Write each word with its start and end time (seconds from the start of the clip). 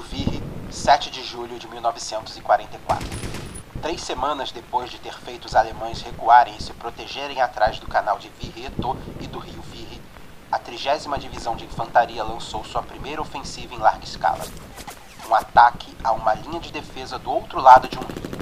Rio 0.00 0.02
Virre, 0.02 0.42
7 0.70 1.10
de 1.10 1.22
julho 1.22 1.58
de 1.58 1.68
1944. 1.68 3.06
Três 3.82 4.00
semanas 4.00 4.50
depois 4.50 4.90
de 4.90 4.98
ter 4.98 5.12
feito 5.12 5.44
os 5.44 5.54
alemães 5.54 6.00
recuarem 6.00 6.56
e 6.56 6.62
se 6.62 6.72
protegerem 6.72 7.40
atrás 7.42 7.78
do 7.78 7.86
canal 7.86 8.18
de 8.18 8.30
Virreto 8.30 8.96
e 9.20 9.26
do 9.26 9.38
Rio 9.38 9.60
Virre, 9.60 10.00
a 10.50 10.58
30 10.58 11.18
Divisão 11.18 11.54
de 11.54 11.66
Infantaria 11.66 12.24
lançou 12.24 12.64
sua 12.64 12.82
primeira 12.82 13.20
ofensiva 13.20 13.74
em 13.74 13.78
larga 13.78 14.04
escala. 14.04 14.42
Um 15.28 15.34
ataque 15.34 15.94
a 16.02 16.12
uma 16.12 16.32
linha 16.32 16.60
de 16.60 16.72
defesa 16.72 17.18
do 17.18 17.30
outro 17.30 17.60
lado 17.60 17.86
de 17.86 17.98
um 17.98 18.02
rio. 18.02 18.40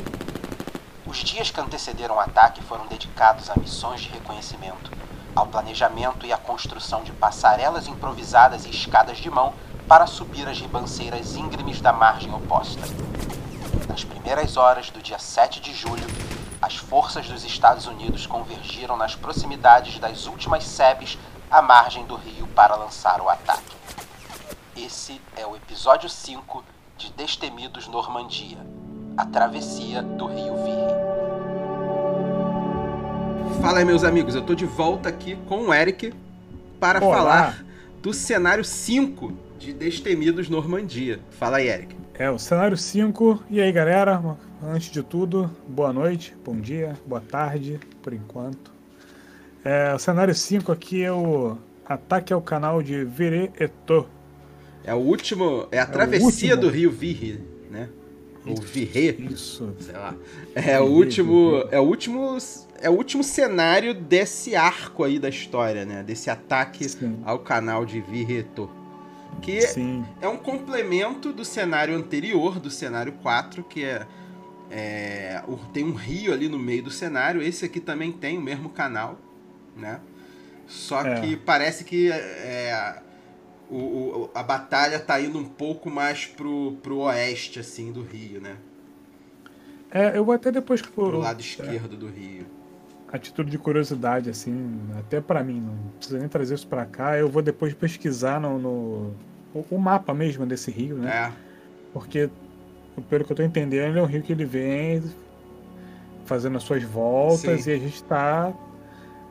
Os 1.07 1.19
dias 1.19 1.51
que 1.51 1.61
antecederam 1.61 2.17
o 2.17 2.21
ataque 2.21 2.63
foram 2.63 2.87
dedicados 2.87 3.51
a 3.51 3.57
missões 3.57 4.01
de 4.01 4.11
reconhecimento, 4.11 4.93
ao 5.35 5.49
planejamento 5.49 6.25
e 6.25 6.33
à 6.33 6.39
construção 6.39 7.03
de 7.03 7.11
passarelas 7.13 7.89
improvisadas 7.89 8.65
e 8.65 8.71
escadas 8.71 9.19
de 9.19 9.29
mão 9.29 9.53
para 9.89 10.07
subir 10.07 10.47
as 10.47 10.61
ribanceiras 10.61 11.35
íngremes 11.35 11.81
da 11.81 11.95
margem 11.95 12.33
oposta. 12.33 12.83
Nas 13.89 14.05
primeiras 14.05 14.59
horas 14.59 14.91
do 14.91 15.01
dia 15.01 15.19
7 15.19 15.61
de 15.61 15.73
julho, 15.73 16.07
as 16.61 16.77
forças 16.77 17.27
dos 17.27 17.43
Estados 17.43 17.87
Unidos 17.87 18.27
convergiram 18.27 18.99
nas 18.99 19.15
proximidades 19.15 19.99
das 19.99 20.27
últimas 20.27 20.65
sebes 20.65 21.19
à 21.51 21.63
margem 21.63 22.05
do 22.05 22.17
rio 22.17 22.47
para 22.49 22.77
lançar 22.77 23.23
o 23.23 23.31
ataque. 23.31 23.77
Esse 24.77 25.19
é 25.35 25.47
o 25.47 25.57
episódio 25.57 26.09
5 26.09 26.63
de 26.99 27.11
Destemidos 27.13 27.89
Normandia 27.89 28.59
A 29.17 29.25
Travessia 29.25 30.03
do 30.03 30.27
Rio 30.27 30.55
Virre. 30.65 30.99
Fala 33.63 33.79
aí, 33.79 33.85
meus 33.85 34.05
amigos, 34.05 34.35
eu 34.35 34.43
tô 34.43 34.55
de 34.55 34.67
volta 34.67 35.09
aqui 35.09 35.37
com 35.49 35.69
o 35.69 35.75
Eric 35.75 36.13
para 36.79 37.03
Olá. 37.03 37.17
falar 37.17 37.65
do 38.03 38.13
cenário 38.13 38.65
5 38.65 39.48
de 39.59 39.73
Destemidos 39.73 40.49
Normandia. 40.49 41.19
Fala 41.33 41.57
aí, 41.57 41.69
Eric. 41.69 41.97
É, 42.15 42.31
o 42.31 42.39
cenário 42.39 42.77
5. 42.77 43.43
E 43.51 43.61
aí, 43.61 43.73
galera? 43.73 44.23
Antes 44.63 44.91
de 44.91 45.03
tudo, 45.03 45.51
boa 45.69 45.93
noite, 45.93 46.35
bom 46.45 46.57
dia, 46.57 46.97
boa 47.07 47.21
tarde, 47.21 47.79
por 48.03 48.13
enquanto. 48.13 48.73
É, 49.65 49.93
o 49.95 49.99
cenário 49.99 50.35
5 50.35 50.71
aqui 50.73 51.03
é 51.03 51.13
o 51.13 51.57
ataque 51.85 52.33
ao 52.33 52.41
canal 52.41 52.83
de 52.83 53.05
Vireto. 53.05 54.09
É 54.85 54.95
o 54.95 54.99
último, 54.99 55.67
é 55.71 55.81
a 55.81 55.85
o 55.85 55.91
travessia 55.91 56.57
do 56.57 56.69
Rio 56.69 56.91
Virre, 56.91 57.41
né? 57.71 57.89
Ou 58.47 58.57
Virre, 58.57 59.29
Isso. 59.31 59.75
sei 59.81 59.95
lá. 59.95 60.15
É 60.55 60.81
o 60.81 60.85
último, 60.85 61.65
é 61.71 61.79
o 61.79 61.83
último, 61.83 62.39
é 62.81 62.89
o 62.89 62.95
último 62.95 63.23
cenário 63.23 63.93
desse 63.93 64.57
arco 64.57 65.05
aí 65.05 65.19
da 65.19 65.29
história, 65.29 65.85
né? 65.85 66.03
Desse 66.03 66.31
ataque 66.31 66.89
Sim. 66.89 67.21
ao 67.25 67.41
canal 67.41 67.85
de 67.85 68.01
Virreto. 68.01 68.78
Que 69.43 69.61
Sim. 69.63 70.05
é 70.21 70.29
um 70.29 70.37
complemento 70.37 71.33
do 71.33 71.45
cenário 71.45 71.95
anterior, 71.95 72.59
do 72.59 72.71
cenário 72.71 73.13
4, 73.23 73.63
que 73.65 73.85
é, 73.85 74.07
é, 74.71 75.43
tem 75.73 75.85
um 75.85 75.93
rio 75.95 76.33
ali 76.33 76.49
no 76.49 76.59
meio 76.59 76.83
do 76.83 76.91
cenário. 76.91 77.41
Esse 77.41 77.65
aqui 77.65 77.79
também 77.81 78.11
tem 78.13 78.37
o 78.37 78.41
mesmo 78.41 78.69
canal, 78.71 79.19
né? 79.77 80.01
Só 80.67 81.03
É. 81.03 81.21
que 81.21 81.37
parece 81.37 81.85
que 81.85 82.11
é, 82.11 83.01
o- 83.71 83.77
o- 83.77 84.31
a 84.35 84.43
batalha 84.43 84.99
tá 84.99 85.21
indo 85.21 85.39
um 85.39 85.45
pouco 85.45 85.89
mais 85.89 86.27
pro, 86.27 86.73
pro 86.83 86.99
oeste, 86.99 87.61
assim, 87.61 87.93
do 87.93 88.03
rio, 88.03 88.41
né? 88.41 88.57
É, 89.91 90.19
eu 90.19 90.25
vou 90.25 90.35
até 90.35 90.51
depois 90.51 90.83
que 90.83 90.89
Pro 90.89 91.05
for. 91.13 91.15
lado 91.15 91.41
esquerdo 91.41 91.97
do 91.97 92.07
rio. 92.09 92.45
A 93.11 93.19
título 93.19 93.49
de 93.49 93.57
curiosidade, 93.59 94.29
assim, 94.29 94.79
até 94.99 95.21
pra 95.21 95.43
mim, 95.43 95.61
não 95.61 95.75
precisa 95.97 96.19
nem 96.19 96.29
trazer 96.29 96.55
isso 96.55 96.67
pra 96.67 96.85
cá. 96.85 97.17
Eu 97.19 97.29
vou 97.29 97.41
depois 97.41 97.73
pesquisar 97.73 98.39
no, 98.41 98.59
no- 98.59 99.15
o, 99.55 99.65
o 99.71 99.79
mapa 99.79 100.13
mesmo 100.13 100.45
desse 100.45 100.71
rio, 100.71 100.97
né? 100.99 101.11
É, 101.11 101.33
Porque, 101.93 102.29
pelo 103.09 103.25
que 103.25 103.33
eu 103.33 103.37
tô 103.37 103.43
entendendo, 103.43 103.89
ele 103.91 103.99
é 103.99 104.03
um 104.03 104.07
rio 104.07 104.23
que 104.23 104.33
ele 104.33 104.45
vem 104.45 105.03
fazendo 106.27 106.59
as 106.59 106.63
suas 106.63 106.83
voltas 106.83 107.63
Sim. 107.63 107.71
e 107.71 107.75
a 107.75 107.79
gente 107.79 108.03
tá 108.05 108.53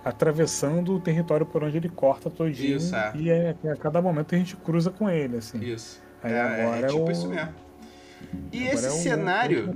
atravessando 0.04 0.96
o 0.96 1.00
território 1.00 1.46
por 1.46 1.64
onde 1.64 1.78
ele 1.78 1.90
corta 1.90 2.30
todinho. 2.30 2.78
Isso, 2.78 2.96
é. 2.96 3.12
E 3.16 3.30
é, 3.30 3.56
a 3.72 3.76
cada 3.76 4.02
momento 4.02 4.34
a 4.34 4.38
gente 4.38 4.56
cruza 4.56 4.90
com 4.90 5.10
ele, 5.10 5.38
assim. 5.38 5.60
isso. 5.60 6.02
Aí 6.24 6.34
é, 6.34 6.42
agora 6.42 6.78
é 6.78 6.82
é 6.84 6.88
tipo 6.88 7.04
o- 7.06 7.12
isso 7.12 7.28
mesmo. 7.30 7.50
E 8.52 8.62
Agora 8.64 8.74
esse 8.76 8.86
é 8.88 8.90
cenário. 8.90 9.76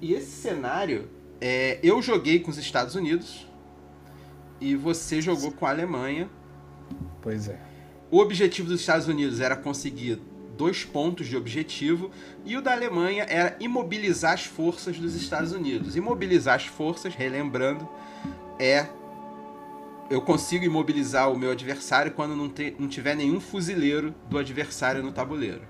E 0.00 0.14
esse 0.14 0.30
cenário, 0.30 1.08
é, 1.40 1.78
eu 1.82 2.00
joguei 2.02 2.40
com 2.40 2.50
os 2.50 2.58
Estados 2.58 2.94
Unidos 2.94 3.46
e 4.60 4.74
você 4.76 5.20
jogou 5.20 5.52
com 5.52 5.66
a 5.66 5.70
Alemanha. 5.70 6.28
Pois 7.20 7.48
é. 7.48 7.58
O 8.10 8.18
objetivo 8.18 8.68
dos 8.68 8.80
Estados 8.80 9.08
Unidos 9.08 9.40
era 9.40 9.56
conseguir 9.56 10.20
dois 10.56 10.84
pontos 10.84 11.26
de 11.26 11.36
objetivo 11.36 12.10
e 12.44 12.56
o 12.56 12.62
da 12.62 12.72
Alemanha 12.72 13.24
era 13.28 13.56
imobilizar 13.58 14.34
as 14.34 14.44
forças 14.44 14.98
dos 14.98 15.14
Estados 15.16 15.52
Unidos. 15.52 15.96
Imobilizar 15.96 16.54
as 16.54 16.66
forças, 16.66 17.14
relembrando, 17.14 17.88
é 18.58 18.86
eu 20.10 20.20
consigo 20.20 20.64
imobilizar 20.64 21.32
o 21.32 21.36
meu 21.36 21.50
adversário 21.50 22.12
quando 22.12 22.36
não, 22.36 22.48
te- 22.48 22.76
não 22.78 22.86
tiver 22.86 23.16
nenhum 23.16 23.40
fuzileiro 23.40 24.14
do 24.28 24.38
adversário 24.38 25.02
no 25.02 25.10
tabuleiro. 25.12 25.62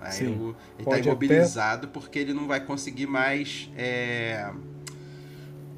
Aí 0.00 0.12
Sim. 0.12 0.26
o- 0.36 0.56
ele 0.78 0.88
está 0.88 0.98
imobilizado 0.98 1.88
porque 1.88 2.18
ele 2.18 2.34
não 2.34 2.46
vai 2.46 2.60
conseguir 2.60 3.06
mais 3.06 3.70
é, 3.76 4.52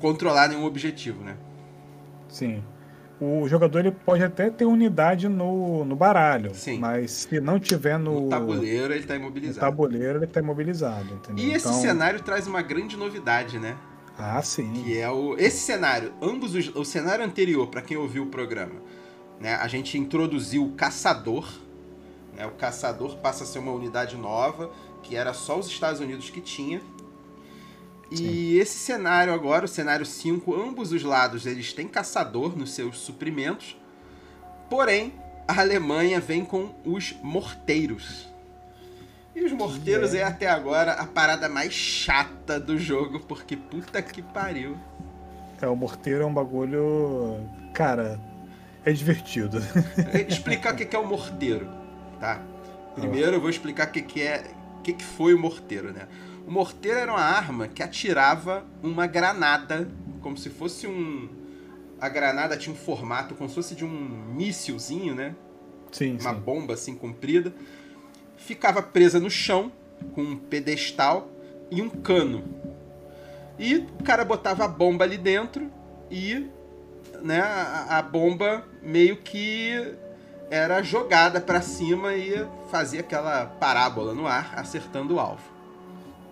controlar 0.09 0.49
nenhum 0.49 0.67
objetivo, 0.67 1.25
né? 1.25 1.35
Sim. 2.29 2.63
O 3.19 3.49
jogador 3.49 3.79
ele 3.79 3.91
pode 3.91 4.23
até 4.23 4.51
ter 4.51 4.67
unidade 4.67 5.29
no, 5.31 5.83
no 5.85 5.97
baralho, 5.97 6.55
Sim. 6.55 6.79
mas 6.79 7.11
se 7.13 7.41
não 7.41 7.59
tiver 7.59 7.99
no, 7.99 8.23
No 8.23 8.29
tabuleiro 8.29 8.93
ele 8.93 9.01
está 9.01 9.15
no 9.15 9.21
imobilizado. 9.21 9.61
tabuleiro, 9.61 10.19
ele 10.19 10.27
tá 10.27 10.41
imobilizado, 10.41 11.15
entendeu? 11.15 11.43
E 11.43 11.53
esse 11.55 11.67
Então- 11.69 11.81
cenário 11.81 12.21
traz 12.21 12.47
uma 12.47 12.61
grande 12.61 12.99
novidade, 12.99 13.59
né? 13.59 13.77
Ah, 14.19 14.43
sim. 14.43 14.71
Que 14.75 14.99
é 14.99 15.09
o 15.09 15.37
esse 15.39 15.59
cenário, 15.65 16.13
ambos 16.21 16.55
os, 16.55 16.69
o 16.77 16.85
cenário 16.85 17.25
anterior 17.25 17.67
para 17.69 17.81
quem 17.81 17.97
ouviu 17.97 18.25
o 18.25 18.27
programa, 18.27 18.75
né? 19.41 19.55
A 19.55 19.67
gente 19.69 19.97
introduziu 19.97 20.65
o 20.65 20.73
caçador, 20.73 21.49
né? 22.37 22.45
O 22.47 22.51
caçador 22.51 23.17
passa 23.19 23.45
a 23.45 23.47
ser 23.47 23.59
uma 23.61 23.73
unidade 23.73 24.17
nova 24.19 24.71
que 25.03 25.17
era 25.17 25.33
só 25.33 25.59
os 25.59 25.67
Estados 25.69 26.01
Unidos 26.01 26.29
que 26.31 26.41
tinha. 26.43 26.81
E 28.23 28.59
esse 28.59 28.79
cenário 28.79 29.33
agora, 29.33 29.65
o 29.65 29.69
cenário 29.69 30.07
5, 30.07 30.55
ambos 30.55 30.93
os 30.93 31.03
lados 31.03 31.47
eles 31.47 31.73
têm 31.73 31.89
caçador 31.89 32.57
nos 32.57 32.73
seus 32.73 32.99
suprimentos. 32.99 33.77
Porém, 34.69 35.13
a 35.47 35.61
Alemanha 35.61 36.21
vem 36.21 36.45
com 36.45 36.75
os 36.85 37.15
morteiros. 37.23 38.29
E 39.35 39.45
os 39.45 39.53
morteiros 39.53 40.15
é. 40.15 40.23
até 40.23 40.49
agora 40.49 40.93
a 40.93 41.07
parada 41.07 41.49
mais 41.49 41.73
chata 41.73 42.61
do 42.61 42.79
jogo, 42.79 43.21
porque 43.21 43.57
puta 43.57 44.01
que 44.01 44.23
pariu. 44.23 44.77
É, 45.61 45.67
o 45.67 45.75
morteiro 45.75 46.23
é 46.23 46.27
um 46.27 46.33
bagulho. 46.33 47.41
Cara, 47.73 48.21
é 48.85 48.93
divertido. 48.93 49.59
Explicar 50.29 50.75
o 50.75 50.77
que 50.77 50.95
é 50.95 50.99
o 50.99 51.07
morteiro, 51.07 51.69
tá? 52.21 52.41
Primeiro 52.95 53.33
eu 53.33 53.41
vou 53.41 53.51
explicar 53.51 53.89
o 53.89 53.91
que, 53.91 54.23
é. 54.23 54.45
O 54.79 54.83
que, 54.83 54.93
que 54.93 55.05
foi 55.05 55.35
o 55.35 55.39
morteiro, 55.39 55.93
né? 55.93 56.07
O 56.47 56.51
morteiro 56.51 56.99
era 56.99 57.13
uma 57.13 57.21
arma 57.21 57.69
que 57.69 57.83
atirava 57.83 58.65
uma 58.83 59.07
granada, 59.07 59.89
como 60.21 60.37
se 60.37 60.51
fosse 60.51 60.87
um. 60.87 61.29
A 62.01 62.09
granada 62.09 62.57
tinha 62.57 62.75
um 62.75 62.79
formato 62.79 63.35
como 63.35 63.49
se 63.49 63.55
fosse 63.55 63.75
de 63.75 63.85
um 63.85 63.91
míssilzinho, 64.35 65.15
né? 65.15 65.35
Sim, 65.91 66.19
uma 66.21 66.35
sim. 66.35 66.41
bomba 66.41 66.75
assim 66.75 66.95
comprida, 66.95 67.55
ficava 68.37 68.83
presa 68.83 69.21
no 69.21 69.31
chão 69.31 69.73
com 70.15 70.23
um 70.23 70.37
pedestal 70.37 71.31
e 71.71 71.81
um 71.81 71.89
cano. 71.89 72.45
E 73.59 73.77
o 73.77 74.03
cara 74.03 74.25
botava 74.25 74.65
a 74.65 74.69
bomba 74.69 75.05
ali 75.05 75.17
dentro 75.17 75.71
e 76.11 76.47
né, 77.23 77.41
a, 77.41 77.99
a 77.99 78.03
bomba 78.03 78.65
meio 78.83 79.17
que 79.19 79.95
era 80.51 80.83
jogada 80.83 81.41
para 81.41 81.63
cima 81.63 82.15
e 82.15 82.47
fazia 82.71 83.01
aquela 83.01 83.47
parábola 83.47 84.13
no 84.13 84.27
ar, 84.27 84.53
acertando 84.57 85.15
o 85.15 85.21
alvo. 85.21 85.54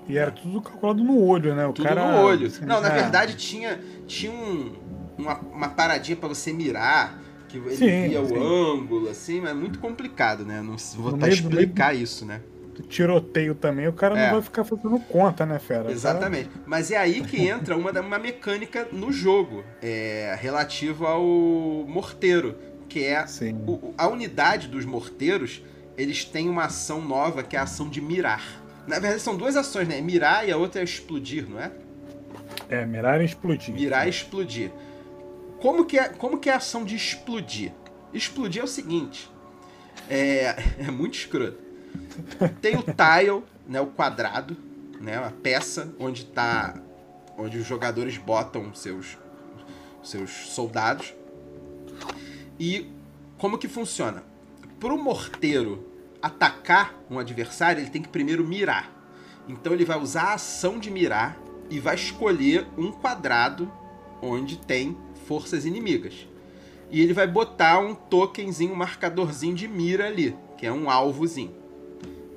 E 0.09 0.19
era 0.19 0.31
tudo 0.31 0.61
calculado 0.61 1.03
no 1.03 1.21
olho, 1.25 1.55
né? 1.55 1.67
O 1.67 1.73
Tudo 1.73 1.87
cara, 1.89 2.13
no 2.13 2.19
olho. 2.27 2.47
assim, 2.49 2.65
Não, 2.65 2.81
na 2.81 2.89
é. 2.89 3.03
verdade 3.03 3.37
tinha, 3.37 3.81
tinha 4.07 4.33
um- 4.33 4.73
uma, 5.17 5.39
uma 5.39 5.69
paradinha 5.69 6.17
para 6.17 6.29
você 6.29 6.53
mirar, 6.53 7.21
que 7.49 7.57
ele 7.59 7.77
Sim, 7.77 8.09
via 8.09 8.25
sim. 8.25 8.35
o 8.37 8.43
ângulo, 8.73 9.09
assim, 9.09 9.41
mas 9.41 9.51
é 9.51 9.55
muito 9.55 9.79
complicado, 9.79 10.45
né? 10.45 10.61
Não 10.63 10.77
vou 10.97 11.13
tá 11.13 11.27
meio 11.27 11.33
explicar 11.35 11.95
isso, 11.95 12.25
né? 12.25 12.41
Tiroteio 12.89 13.55
também, 13.55 13.87
o 13.87 13.93
cara 13.93 14.19
É. 14.19 14.25
não 14.27 14.33
vai 14.33 14.43
ficar 14.43 14.65
fazendo 14.65 14.99
conta, 15.01 15.45
né, 15.47 15.59
fera? 15.59 15.81
O 15.81 15.85
cara- 15.85 15.93
Exatamente. 15.95 16.51
Mas 16.67 16.91
é 16.91 16.97
aí 16.97 17.21
que 17.23 17.47
entra 17.47 17.77
uma, 17.77 17.91
uma 18.01 18.19
mecânica 18.19 18.89
no 18.91 19.13
jogo, 19.13 19.63
é, 19.81 20.37
relativo 20.41 21.07
ao 21.07 21.23
morteiro, 21.87 22.57
que 22.89 23.05
é 23.05 23.25
o- 23.67 23.93
a 23.97 24.09
unidade 24.09 24.69
dos 24.69 24.85
morteiros, 24.85 25.63
eles 25.97 26.25
têm 26.25 26.49
uma 26.49 26.65
ação 26.65 27.01
nova 27.03 27.43
que 27.43 27.57
é 27.57 27.59
a 27.59 27.63
ação 27.65 27.89
de 27.89 28.01
mirar. 28.01 28.62
Na 28.87 28.99
verdade, 28.99 29.21
são 29.21 29.37
duas 29.37 29.57
ações, 29.57 29.87
né? 29.87 30.01
Mirar 30.01 30.49
e 30.49 30.53
a 30.53 30.57
outra 30.57 30.81
é 30.81 30.85
explodir, 30.85 31.49
não 31.49 31.61
é? 31.61 31.71
É, 32.69 32.85
mirar 32.85 33.21
e 33.21 33.25
explodir. 33.25 33.75
Mirar 33.75 34.07
e 34.07 34.11
explodir. 34.11 34.71
Como 35.61 35.85
que 35.85 35.99
é, 35.99 36.09
como 36.09 36.39
que 36.39 36.51
é 36.51 36.55
a 36.55 36.57
ação 36.57 36.85
de 36.85 36.97
explodir? 36.97 37.73
Explodir 38.13 38.61
é 38.61 38.65
o 38.65 38.69
seguinte: 38.69 39.31
é, 40.09 40.57
é 40.81 40.91
muito 40.91 41.15
escroto. 41.15 41.59
Tem 42.61 42.77
o 42.77 42.83
tile, 42.83 43.43
né, 43.67 43.81
o 43.81 43.87
quadrado, 43.87 44.57
né, 45.01 45.17
a 45.17 45.31
peça 45.31 45.95
onde 45.99 46.25
tá 46.25 46.75
onde 47.39 47.59
os 47.59 47.67
jogadores 47.67 48.19
botam 48.19 48.75
seus 48.75 49.19
seus 50.03 50.31
soldados. 50.31 51.15
E 52.59 52.91
como 53.39 53.59
que 53.59 53.69
funciona? 53.69 54.23
Para 54.81 54.93
o 54.93 54.99
morteiro 54.99 55.92
atacar 56.23 56.95
um 57.11 57.19
adversário, 57.19 57.83
ele 57.83 57.91
tem 57.91 58.01
que 58.01 58.09
primeiro 58.09 58.47
mirar. 58.47 58.91
Então 59.49 59.73
ele 59.73 59.85
vai 59.85 59.99
usar 59.99 60.23
a 60.23 60.35
ação 60.35 60.79
de 60.79 60.91
mirar 60.91 61.37
e 61.69 61.81
vai 61.81 61.95
escolher 61.95 62.67
um 62.79 62.93
quadrado 62.93 63.71
onde 64.23 64.57
tem 64.57 64.97
forças 65.27 65.67
inimigas. 65.67 66.29
E 66.91 67.01
ele 67.01 67.13
vai 67.13 67.27
botar 67.27 67.81
um 67.81 67.95
tokenzinho, 67.95 68.73
um 68.73 68.77
marcadorzinho 68.77 69.55
de 69.55 69.67
mira 69.67 70.07
ali, 70.07 70.37
que 70.57 70.67
é 70.67 70.73
um 70.73 70.91
alvozinho. 70.91 71.55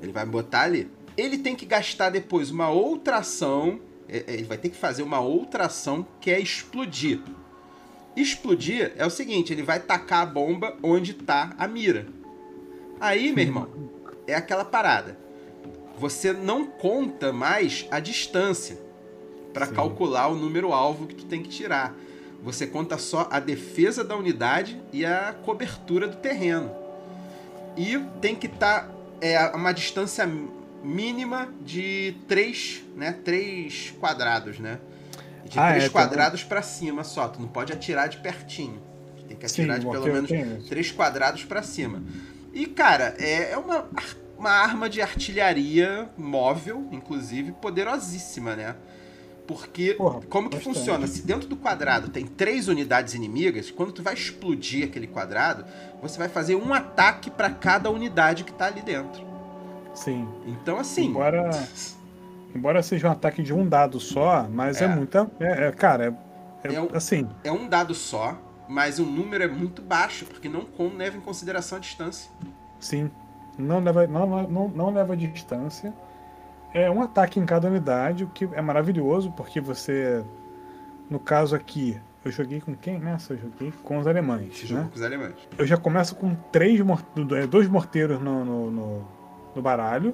Ele 0.01 0.11
vai 0.11 0.25
botar 0.25 0.61
ali. 0.61 0.89
Ele 1.17 1.37
tem 1.37 1.55
que 1.55 1.65
gastar 1.65 2.09
depois 2.09 2.49
uma 2.49 2.69
outra 2.69 3.17
ação, 3.17 3.79
é, 4.07 4.23
é, 4.27 4.33
ele 4.33 4.45
vai 4.45 4.57
ter 4.57 4.69
que 4.69 4.77
fazer 4.77 5.03
uma 5.03 5.19
outra 5.19 5.65
ação 5.65 6.05
que 6.19 6.31
é 6.31 6.39
explodir. 6.39 7.19
Explodir 8.15 8.93
é 8.97 9.05
o 9.05 9.09
seguinte, 9.09 9.51
ele 9.51 9.63
vai 9.63 9.79
tacar 9.79 10.21
a 10.21 10.25
bomba 10.25 10.75
onde 10.81 11.11
está 11.11 11.53
a 11.57 11.67
mira. 11.67 12.07
Aí, 12.99 13.31
meu 13.31 13.43
irmão, 13.43 13.69
é 14.27 14.35
aquela 14.35 14.65
parada. 14.65 15.17
Você 15.97 16.33
não 16.33 16.65
conta 16.65 17.31
mais 17.31 17.87
a 17.89 17.99
distância 17.99 18.77
para 19.53 19.67
calcular 19.67 20.27
o 20.27 20.35
número 20.35 20.73
alvo 20.73 21.07
que 21.07 21.15
tu 21.15 21.25
tem 21.25 21.41
que 21.41 21.49
tirar. 21.49 21.95
Você 22.43 22.67
conta 22.67 22.97
só 22.97 23.27
a 23.31 23.39
defesa 23.39 24.03
da 24.03 24.15
unidade 24.15 24.79
e 24.91 25.05
a 25.05 25.33
cobertura 25.43 26.07
do 26.07 26.17
terreno. 26.17 26.71
E 27.77 27.97
tem 28.21 28.35
que 28.35 28.47
estar 28.47 28.87
tá, 28.87 28.91
é, 29.21 29.47
uma 29.55 29.71
distância 29.71 30.29
mínima 30.83 31.49
de 31.61 32.15
3, 32.27 32.83
né, 32.95 33.13
3 33.23 33.95
quadrados, 33.99 34.59
né? 34.59 34.79
De 35.45 35.57
ah, 35.57 35.71
3 35.71 35.85
é, 35.85 35.89
quadrados 35.89 36.43
tá 36.43 36.49
para 36.49 36.61
cima 36.61 37.03
só. 37.03 37.27
Tu 37.27 37.41
não 37.41 37.47
pode 37.47 37.73
atirar 37.73 38.07
de 38.09 38.17
pertinho. 38.17 38.81
Tem 39.27 39.35
que 39.35 39.45
atirar 39.45 39.81
Sim, 39.81 39.85
de 39.85 39.91
pelo 39.91 40.05
menos 40.05 40.67
3 40.67 40.91
quadrados 40.91 41.43
para 41.43 41.63
cima. 41.63 42.03
E, 42.55 42.65
cara, 42.65 43.13
é, 43.19 43.51
é 43.51 43.57
uma, 43.57 43.85
uma 44.37 44.49
arma 44.49 44.89
de 44.89 45.01
artilharia 45.01 46.09
móvel, 46.17 46.87
inclusive, 46.89 47.51
poderosíssima, 47.51 48.55
né? 48.55 48.75
Porque, 49.45 49.93
Porra, 49.93 50.21
como 50.29 50.49
que 50.49 50.55
bastante. 50.55 50.77
funciona? 50.77 51.05
Se 51.05 51.21
dentro 51.21 51.49
do 51.49 51.57
quadrado 51.57 52.09
tem 52.09 52.25
três 52.25 52.69
unidades 52.69 53.13
inimigas, 53.13 53.69
quando 53.69 53.91
tu 53.91 54.01
vai 54.01 54.13
explodir 54.13 54.85
aquele 54.85 55.05
quadrado, 55.05 55.65
você 56.01 56.17
vai 56.17 56.29
fazer 56.29 56.55
um 56.55 56.73
ataque 56.73 57.29
para 57.29 57.49
cada 57.49 57.91
unidade 57.91 58.45
que 58.45 58.53
tá 58.53 58.67
ali 58.67 58.81
dentro. 58.81 59.23
Sim. 59.93 60.25
Então, 60.47 60.79
assim. 60.79 61.07
Embora, 61.07 61.49
embora 62.55 62.81
seja 62.81 63.09
um 63.09 63.11
ataque 63.11 63.43
de 63.43 63.53
um 63.53 63.67
dado 63.67 63.99
só, 63.99 64.47
mas 64.49 64.81
é, 64.81 64.85
é 64.85 64.87
muita. 64.87 65.29
É, 65.39 65.67
é, 65.67 65.71
cara, 65.73 66.17
é, 66.63 66.73
é, 66.73 66.81
um, 66.81 66.89
assim. 66.93 67.27
É 67.43 67.51
um 67.51 67.67
dado 67.67 67.93
só, 67.93 68.39
mas 68.67 68.99
o 68.99 69.05
número 69.05 69.43
é 69.43 69.47
muito 69.47 69.81
baixo, 69.81 70.25
porque 70.25 70.49
não 70.49 70.65
leva 70.95 71.17
em 71.17 71.21
consideração 71.21 71.77
a 71.77 71.81
distância. 71.81 72.29
Sim. 72.79 73.09
Não 73.57 73.79
leva, 73.79 74.05
não, 74.07 74.47
não, 74.47 74.67
não 74.67 74.93
leva 74.93 75.15
distância. 75.15 75.93
É 76.73 76.91
um 76.91 77.01
ataque 77.01 77.39
em 77.39 77.45
cada 77.45 77.67
unidade, 77.67 78.25
o 78.25 78.27
que 78.27 78.45
é 78.53 78.61
maravilhoso, 78.61 79.31
porque 79.31 79.61
você. 79.61 80.23
No 81.09 81.19
caso 81.19 81.55
aqui, 81.55 81.99
eu 82.25 82.31
joguei 82.31 82.59
com 82.59 82.75
quem 82.75 82.99
nessa? 82.99 83.33
Eu 83.33 83.37
joguei 83.37 83.71
com 83.83 83.99
os 83.99 84.07
alemães. 84.07 84.69
Né? 84.69 84.87
com 84.89 84.95
os 84.95 85.01
alemães. 85.01 85.35
Eu 85.57 85.65
já 85.65 85.77
começo 85.77 86.15
com 86.15 86.35
três 86.51 86.81
é, 86.81 87.47
dois 87.47 87.67
morteiros 87.67 88.19
no, 88.19 88.43
no, 88.43 88.71
no, 88.71 89.07
no 89.55 89.61
baralho, 89.61 90.13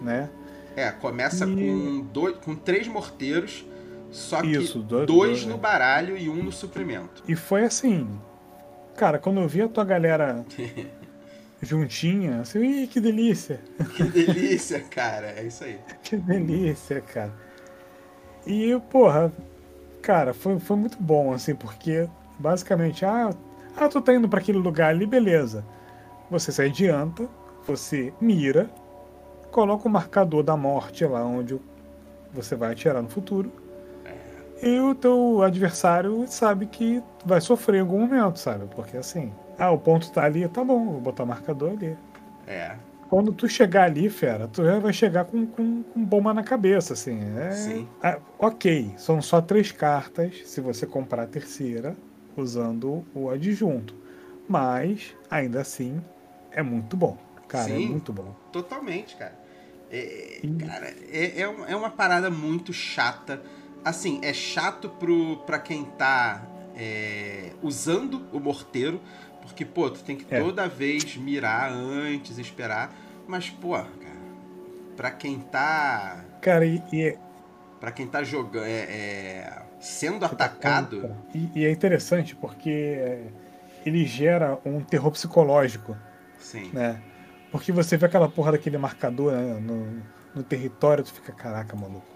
né? 0.00 0.30
É, 0.74 0.90
começa 0.90 1.46
e... 1.46 1.54
com, 1.54 2.00
dois, 2.12 2.36
com 2.38 2.56
três 2.56 2.88
morteiros, 2.88 3.64
só 4.12 4.42
que 4.42 4.48
Isso, 4.48 4.78
dois, 4.80 5.06
dois, 5.06 5.40
dois 5.40 5.46
no 5.46 5.54
é. 5.54 5.58
baralho 5.58 6.16
e 6.16 6.28
um 6.28 6.44
no 6.44 6.52
suprimento. 6.52 7.24
E 7.26 7.34
foi 7.34 7.64
assim. 7.64 8.06
Cara, 8.94 9.18
quando 9.18 9.40
eu 9.40 9.48
vi 9.48 9.62
a 9.62 9.68
tua 9.68 9.84
galera 9.84 10.44
juntinha. 11.62 12.40
Assim, 12.40 12.86
que 12.86 13.00
delícia! 13.00 13.60
Que 13.96 14.04
delícia, 14.04 14.80
cara. 14.80 15.28
É 15.28 15.44
isso 15.44 15.64
aí. 15.64 15.78
que 16.04 16.16
delícia, 16.16 17.00
cara. 17.00 17.32
E, 18.46 18.78
porra, 18.90 19.32
cara, 20.02 20.34
foi, 20.34 20.58
foi 20.60 20.76
muito 20.76 20.98
bom, 21.00 21.32
assim, 21.32 21.54
porque 21.54 22.08
basicamente, 22.38 23.04
ah, 23.04 23.30
ah 23.76 23.88
tu 23.88 24.00
tá 24.00 24.12
indo 24.12 24.28
para 24.28 24.40
aquele 24.40 24.58
lugar 24.58 24.90
ali, 24.90 25.06
beleza. 25.06 25.64
Você 26.30 26.52
se 26.52 26.60
adianta, 26.60 27.28
você 27.66 28.12
mira, 28.20 28.68
coloca 29.50 29.88
o 29.88 29.90
marcador 29.90 30.42
da 30.42 30.56
morte 30.56 31.04
lá 31.04 31.24
onde 31.24 31.58
você 32.32 32.56
vai 32.56 32.72
atirar 32.72 33.02
no 33.02 33.08
futuro. 33.08 33.61
E 34.62 34.78
o 34.78 34.94
teu 34.94 35.42
adversário 35.42 36.24
sabe 36.28 36.66
que 36.66 37.02
vai 37.24 37.40
sofrer 37.40 37.78
em 37.78 37.80
algum 37.80 37.98
momento, 38.00 38.38
sabe? 38.38 38.66
Porque 38.72 38.96
assim, 38.96 39.32
ah, 39.58 39.72
o 39.72 39.78
ponto 39.78 40.10
tá 40.12 40.24
ali, 40.24 40.48
tá 40.48 40.62
bom, 40.62 40.92
vou 40.92 41.00
botar 41.00 41.26
marcador 41.26 41.72
ali. 41.72 41.98
É. 42.46 42.76
Quando 43.10 43.32
tu 43.32 43.48
chegar 43.48 43.84
ali, 43.84 44.08
fera, 44.08 44.48
tu 44.48 44.62
vai 44.80 44.92
chegar 44.92 45.24
com, 45.24 45.44
com, 45.44 45.82
com 45.82 46.04
bomba 46.04 46.32
na 46.32 46.42
cabeça, 46.42 46.94
assim. 46.94 47.20
É... 47.36 47.50
Sim. 47.50 47.88
Ah, 48.02 48.18
ok, 48.38 48.94
são 48.96 49.20
só 49.20 49.40
três 49.40 49.72
cartas 49.72 50.42
se 50.46 50.60
você 50.60 50.86
comprar 50.86 51.24
a 51.24 51.26
terceira 51.26 51.96
usando 52.36 53.04
o 53.14 53.28
adjunto. 53.28 53.94
Mas, 54.48 55.14
ainda 55.30 55.60
assim, 55.60 56.00
é 56.52 56.62
muito 56.62 56.96
bom. 56.96 57.18
Cara, 57.48 57.64
é 57.64 57.76
Sim, 57.76 57.86
é 57.86 57.88
muito 57.90 58.12
bom. 58.12 58.34
Totalmente, 58.50 59.16
cara. 59.16 59.38
É, 59.90 60.40
cara, 60.58 60.94
é, 61.10 61.42
é, 61.42 61.42
é 61.42 61.76
uma 61.76 61.90
parada 61.90 62.30
muito 62.30 62.72
chata. 62.72 63.42
Assim, 63.84 64.20
é 64.22 64.32
chato 64.32 64.88
pro, 64.88 65.38
pra 65.38 65.58
quem 65.58 65.84
tá 65.84 66.42
é, 66.76 67.50
usando 67.62 68.26
o 68.32 68.38
morteiro, 68.38 69.00
porque, 69.40 69.64
pô, 69.64 69.90
tu 69.90 70.00
tem 70.04 70.16
que 70.16 70.32
é. 70.32 70.40
toda 70.40 70.68
vez 70.68 71.16
mirar 71.16 71.72
antes, 71.72 72.38
esperar. 72.38 72.94
Mas, 73.26 73.50
pô, 73.50 73.72
cara, 73.72 73.90
pra 74.96 75.10
quem 75.10 75.40
tá. 75.40 76.24
Cara, 76.40 76.64
e. 76.64 76.82
e... 76.92 77.18
Pra 77.80 77.90
quem 77.90 78.06
tá 78.06 78.22
jogando. 78.22 78.64
É, 78.64 78.70
é, 78.70 79.62
sendo 79.80 80.20
tá 80.20 80.26
atacado. 80.26 81.16
e, 81.34 81.50
e, 81.56 81.64
é 81.64 81.70
interessante 81.72 82.36
porque 82.36 83.18
ele 83.84 84.06
gera 84.06 84.58
um 84.64 84.80
terror 84.80 85.10
psicológico. 85.10 85.96
Sim. 86.38 86.70
Né? 86.72 87.02
Porque 87.50 87.72
você 87.72 87.96
vê 87.96 88.06
aquela 88.06 88.28
porra 88.28 88.52
daquele 88.52 88.78
marcador 88.78 89.32
né, 89.32 89.60
no, 89.60 90.02
no 90.34 90.42
território, 90.44 91.02
tu 91.02 91.12
fica, 91.12 91.32
caraca, 91.32 91.76
maluco. 91.76 92.11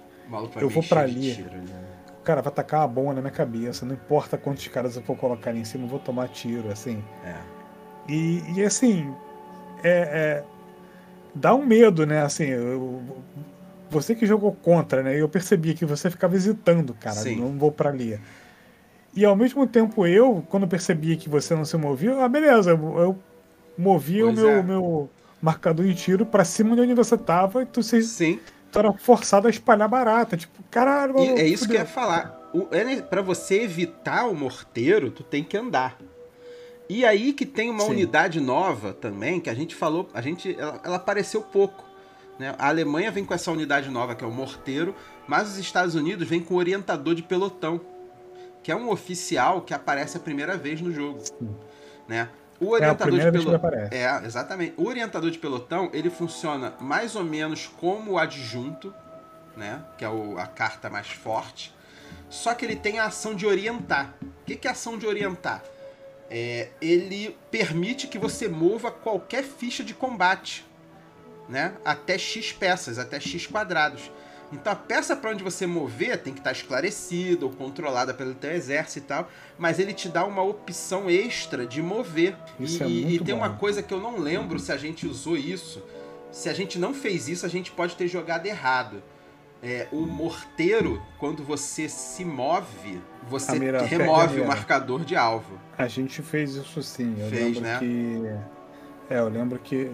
Eu 0.61 0.69
vou 0.69 0.83
para 0.83 1.03
ali. 1.03 1.35
Tiro, 1.35 1.57
né? 1.57 1.87
cara, 2.27 2.43
vai 2.43 2.53
tacar 2.53 2.81
uma 2.81 2.89
bomba 2.89 3.15
na 3.15 3.21
minha 3.21 3.33
cabeça, 3.33 3.87
não 3.87 3.95
importa 3.95 4.37
quantos 4.37 4.67
caras 4.67 4.97
eu 4.97 5.03
for 5.03 5.17
colocar 5.17 5.51
ali 5.51 5.61
em 5.61 5.65
cima, 5.65 5.85
eu 5.85 5.89
vou 5.89 6.01
tomar 6.01 6.29
tiro, 6.29 6.71
assim. 6.73 7.03
É. 7.25 7.37
E, 8.09 8.43
e 8.57 8.65
assim, 8.65 9.15
é, 9.83 10.43
é, 10.43 10.45
dá 11.33 11.55
um 11.55 11.65
medo, 11.65 12.05
né? 12.05 12.23
Assim, 12.23 12.47
eu, 12.47 13.01
você 13.89 14.13
que 14.17 14.27
jogou 14.27 14.53
contra, 14.53 15.05
né? 15.05 15.15
Eu 15.15 15.29
percebi 15.29 15.73
que 15.73 15.87
você 15.87 16.11
ficava 16.11 16.35
hesitando, 16.35 16.95
cara, 16.95 17.15
Sim. 17.15 17.37
não 17.37 17.57
vou 17.57 17.71
para 17.71 17.91
ali. 17.91 18.19
E 19.15 19.25
ao 19.25 19.37
mesmo 19.37 19.65
tempo 19.65 20.05
eu, 20.05 20.45
quando 20.51 20.67
percebi 20.67 21.17
que 21.17 21.29
você 21.29 21.55
não 21.55 21.65
se 21.65 21.77
movia, 21.77 22.25
ah, 22.25 22.29
beleza, 22.29 22.71
eu, 22.71 22.99
eu 22.99 23.19
movi 23.79 24.25
o 24.25 24.33
meu, 24.33 24.51
é. 24.51 24.63
meu 24.65 25.09
marcador 25.41 25.87
de 25.87 25.95
tiro 25.95 26.27
para 26.27 26.45
cima 26.45 26.75
de 26.75 26.83
onde 26.83 26.93
você 26.93 27.17
tava 27.17 27.63
e 27.63 27.67
tu 27.67 27.85
se, 27.85 28.03
Sim 28.03 28.41
era 28.79 28.93
forçado 28.93 29.47
a 29.47 29.51
espalhar 29.51 29.89
barata. 29.89 30.37
Tipo, 30.37 30.63
caralho, 30.71 31.19
É 31.19 31.47
isso 31.47 31.65
fudeu. 31.65 31.77
que 31.77 31.83
eu 31.83 31.87
ia 31.87 31.87
falar. 31.87 32.51
O, 32.53 32.69
é, 32.71 33.03
para 33.03 33.23
você 33.23 33.63
evitar 33.63 34.27
o 34.27 34.35
morteiro, 34.35 35.11
tu 35.11 35.23
tem 35.23 35.43
que 35.45 35.57
andar. 35.57 35.99
E 36.89 37.05
aí 37.05 37.33
que 37.33 37.45
tem 37.45 37.69
uma 37.69 37.85
Sim. 37.85 37.91
unidade 37.91 38.41
nova 38.41 38.93
também, 38.93 39.41
que 39.41 39.51
a 39.51 39.55
gente 39.55 39.75
falou, 39.75 40.09
a 40.15 40.21
gente, 40.21 40.55
ela, 40.59 40.81
ela 40.85 40.97
apareceu 40.97 41.43
pouco. 41.43 41.85
Né? 42.39 42.55
A 42.59 42.69
Alemanha 42.69 43.11
vem 43.11 43.25
com 43.25 43.35
essa 43.35 43.51
unidade 43.51 43.91
nova, 43.91 44.15
que 44.15 44.23
é 44.23 44.27
o 44.27 44.31
morteiro, 44.31 44.95
mas 45.27 45.49
os 45.49 45.59
Estados 45.59 45.95
Unidos 45.95 46.29
vem 46.29 46.41
com 46.41 46.55
o 46.55 46.59
orientador 46.59 47.15
de 47.15 47.23
pelotão, 47.23 47.81
que 48.63 48.71
é 48.71 48.77
um 48.77 48.91
oficial 48.91 49.63
que 49.63 49.75
aparece 49.75 50.17
a 50.17 50.21
primeira 50.21 50.57
vez 50.57 50.81
no 50.81 50.93
jogo. 50.93 51.21
Né? 52.07 52.29
O 52.61 52.71
orientador 52.71 53.21
é 53.21 53.31
de 53.31 53.39
pelotão. 53.39 53.71
É, 53.91 54.25
exatamente. 54.25 54.75
O 54.77 54.87
orientador 54.87 55.31
de 55.31 55.39
pelotão, 55.39 55.91
ele 55.93 56.11
funciona 56.11 56.75
mais 56.81 57.15
ou 57.15 57.25
menos 57.25 57.67
como 57.67 58.13
o 58.13 58.19
adjunto, 58.19 58.95
né? 59.57 59.83
Que 59.99 60.05
é 60.05 60.09
o, 60.09 60.39
a 60.39 60.47
carta 60.47 60.89
mais 60.89 61.09
forte. 61.09 61.75
Só 62.29 62.55
que 62.55 62.65
ele 62.65 62.77
tem 62.77 62.99
a 62.99 63.07
ação 63.07 63.35
de 63.35 63.47
orientar. 63.47 64.15
O 64.23 64.45
que, 64.47 64.57
que 64.57 64.67
é 64.67 64.71
a 64.71 64.73
ação 64.73 64.99
de 64.99 65.07
orientar? 65.07 65.63
É, 66.29 66.71
ele 66.81 67.37
permite 67.51 68.09
que 68.09 68.19
você 68.19 68.49
mova 68.49 68.91
qualquer 68.91 69.45
ficha 69.45 69.85
de 69.85 69.95
combate, 69.95 70.67
né? 71.49 71.75
Até 71.85 72.19
X 72.19 72.53
peças, 72.53 72.99
até 72.99 73.21
X 73.21 73.47
quadrados. 73.47 74.11
Então 74.53 74.73
a 74.73 74.77
peça 74.77 75.17
para 75.17 75.31
onde 75.33 75.43
você 75.43 75.67
mover 75.67 76.19
tem 76.23 76.33
que 76.33 76.39
estar 76.41 76.51
tá 76.51 76.57
esclarecida 76.57 77.45
ou 77.45 77.51
controlada 77.51 78.15
pelo 78.15 78.35
teu 78.35 78.53
exército 78.53 78.99
e 78.99 79.03
tal, 79.09 79.29
mas 79.59 79.79
ele 79.79 79.93
te 79.93 80.09
dá 80.09 80.25
uma 80.25 80.43
opção 80.43 81.11
extra 81.11 81.67
de 81.67 81.83
mover. 81.83 82.37
Isso 82.61 82.83
e, 82.85 83.05
é 83.05 83.09
e 83.13 83.19
tem 83.19 83.35
bom. 83.35 83.41
uma 83.43 83.51
coisa 83.57 83.83
que 83.83 83.93
eu 83.93 84.01
não 84.01 84.19
lembro 84.19 84.59
se 84.59 84.71
a 84.71 84.77
gente 84.77 85.07
usou 85.07 85.37
isso, 85.37 85.83
se 86.31 86.49
a 86.49 86.53
gente 86.53 86.79
não 86.79 86.95
fez 86.95 87.29
isso, 87.29 87.45
a 87.45 87.49
gente 87.49 87.71
pode 87.73 87.97
ter 87.97 88.07
jogado 88.09 88.47
errado. 88.47 89.03
É, 89.63 89.89
o 89.91 90.03
morteiro, 90.03 91.03
quando 91.19 91.43
você 91.43 91.89
se 91.89 92.25
move, 92.25 93.01
você 93.29 93.59
mira- 93.59 93.83
remove 93.83 94.41
o 94.43 94.47
marcador 94.47 95.03
de 95.05 95.17
alvo. 95.17 95.59
A 95.77 95.89
gente 95.89 96.23
fez 96.23 96.55
isso 96.55 96.83
sim. 96.83 97.17
Eu 97.19 97.29
Fez, 97.31 97.43
lembro 97.43 97.61
né? 97.63 97.79
que. 97.79 98.23
É, 99.15 99.19
eu 99.19 99.29
lembro 99.29 99.59
que. 99.59 99.91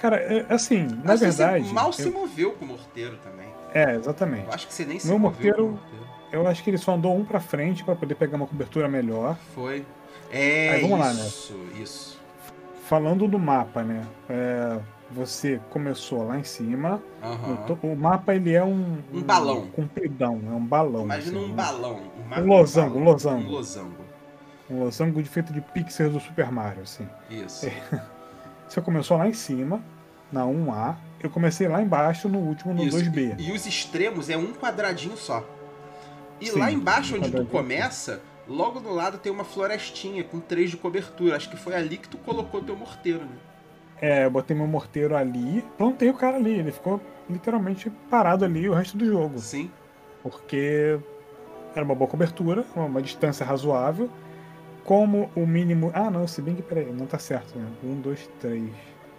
Cara, 0.00 0.16
é, 0.18 0.46
assim, 0.50 0.82
na 0.82 1.00
Mas 1.06 1.20
verdade. 1.20 1.66
Você 1.66 1.72
mal 1.74 1.86
eu- 1.86 1.92
se 1.92 2.10
moveu 2.10 2.52
com 2.52 2.64
o 2.64 2.68
morteiro 2.68 3.16
também. 3.24 3.48
É, 3.74 3.94
exatamente. 3.94 4.46
Eu 4.46 4.52
acho 4.54 4.66
que 4.66 4.74
você 4.74 4.84
nem 4.84 4.98
se 4.98 5.06
Meu 5.06 5.18
moveu 5.18 5.32
morteiro- 5.50 5.56
com 5.56 5.62
o 5.68 5.72
morteiro. 5.72 6.08
Eu 6.30 6.46
acho 6.46 6.62
que 6.62 6.70
ele 6.70 6.78
só 6.78 6.94
andou 6.94 7.16
um 7.16 7.24
pra 7.24 7.40
frente 7.40 7.82
pra 7.84 7.94
poder 7.96 8.14
pegar 8.14 8.36
uma 8.36 8.46
cobertura 8.46 8.86
melhor. 8.88 9.36
Foi. 9.54 9.84
É 10.30 10.70
Aí, 10.74 10.82
vamos 10.82 10.98
lá, 10.98 11.12
né? 11.14 11.26
isso, 11.26 11.58
isso. 11.80 12.20
Falando 12.84 13.26
do 13.26 13.38
mapa, 13.38 13.82
né? 13.82 14.02
É, 14.28 14.78
você 15.10 15.58
começou 15.70 16.26
lá 16.26 16.38
em 16.38 16.44
cima. 16.44 17.02
Aham. 17.22 17.76
O, 17.82 17.96
mapa 17.96 18.34
ele 18.34 18.52
é 18.54 18.62
um, 18.64 18.98
Um 19.12 19.22
balão. 19.22 19.66
compridão, 19.68 20.38
é 20.46 20.54
um 20.54 20.64
balão. 20.64 21.04
Imagina 21.04 21.38
assim, 21.38 21.50
um 21.50 21.54
balão. 21.54 21.96
Um, 21.96 22.40
Um 22.42 22.46
losango, 22.46 22.88
balão. 22.90 23.00
um 23.00 23.04
losango. 23.10 23.46
Um 23.48 23.50
losango. 23.50 24.04
Um 24.70 24.80
losango 24.84 25.22
de 25.22 25.28
feito 25.30 25.50
de 25.52 25.60
pixels 25.62 26.12
do 26.12 26.20
Super 26.20 26.52
Mario, 26.52 26.82
assim. 26.82 27.08
Isso. 27.30 27.66
Você 28.68 28.82
começou 28.82 29.16
lá 29.16 29.26
em 29.26 29.32
cima, 29.32 29.80
na 30.30 30.44
1A. 30.44 30.94
Eu 31.20 31.30
comecei 31.30 31.66
lá 31.66 31.82
embaixo, 31.82 32.28
no 32.28 32.38
último, 32.38 32.72
no 32.72 32.84
Isso. 32.84 32.98
2B. 32.98 33.36
E 33.38 33.52
os 33.52 33.66
extremos 33.66 34.30
é 34.30 34.36
um 34.36 34.52
quadradinho 34.52 35.16
só. 35.16 35.44
E 36.40 36.46
Sim, 36.46 36.58
lá 36.58 36.70
embaixo, 36.70 37.14
um 37.14 37.18
onde 37.18 37.30
tu 37.30 37.44
começa, 37.46 38.22
logo 38.46 38.78
do 38.78 38.92
lado 38.92 39.18
tem 39.18 39.32
uma 39.32 39.44
florestinha 39.44 40.22
com 40.22 40.38
três 40.38 40.70
de 40.70 40.76
cobertura. 40.76 41.36
Acho 41.36 41.50
que 41.50 41.56
foi 41.56 41.74
ali 41.74 41.98
que 41.98 42.08
tu 42.08 42.16
colocou 42.18 42.62
teu 42.62 42.76
morteiro, 42.76 43.20
né? 43.20 43.36
É, 44.00 44.24
eu 44.26 44.30
botei 44.30 44.56
meu 44.56 44.66
morteiro 44.68 45.16
ali, 45.16 45.64
plantei 45.76 46.08
o 46.08 46.14
cara 46.14 46.36
ali. 46.36 46.52
Ele 46.52 46.70
ficou 46.70 47.00
literalmente 47.28 47.90
parado 48.08 48.44
ali 48.44 48.68
o 48.68 48.74
resto 48.74 48.96
do 48.96 49.04
jogo. 49.04 49.38
Sim. 49.40 49.70
Porque 50.22 50.98
era 51.74 51.84
uma 51.84 51.94
boa 51.94 52.08
cobertura, 52.08 52.64
uma, 52.76 52.84
uma 52.84 53.02
distância 53.02 53.44
razoável. 53.44 54.08
Como 54.84 55.30
o 55.34 55.44
mínimo. 55.44 55.90
Ah, 55.92 56.10
não, 56.10 56.26
se 56.26 56.40
bem 56.40 56.54
que 56.54 56.62
peraí, 56.62 56.90
não 56.92 57.06
tá 57.06 57.18
certo, 57.18 57.58
né? 57.58 57.66
Um, 57.82 58.00
dois, 58.00 58.30
três. 58.40 58.70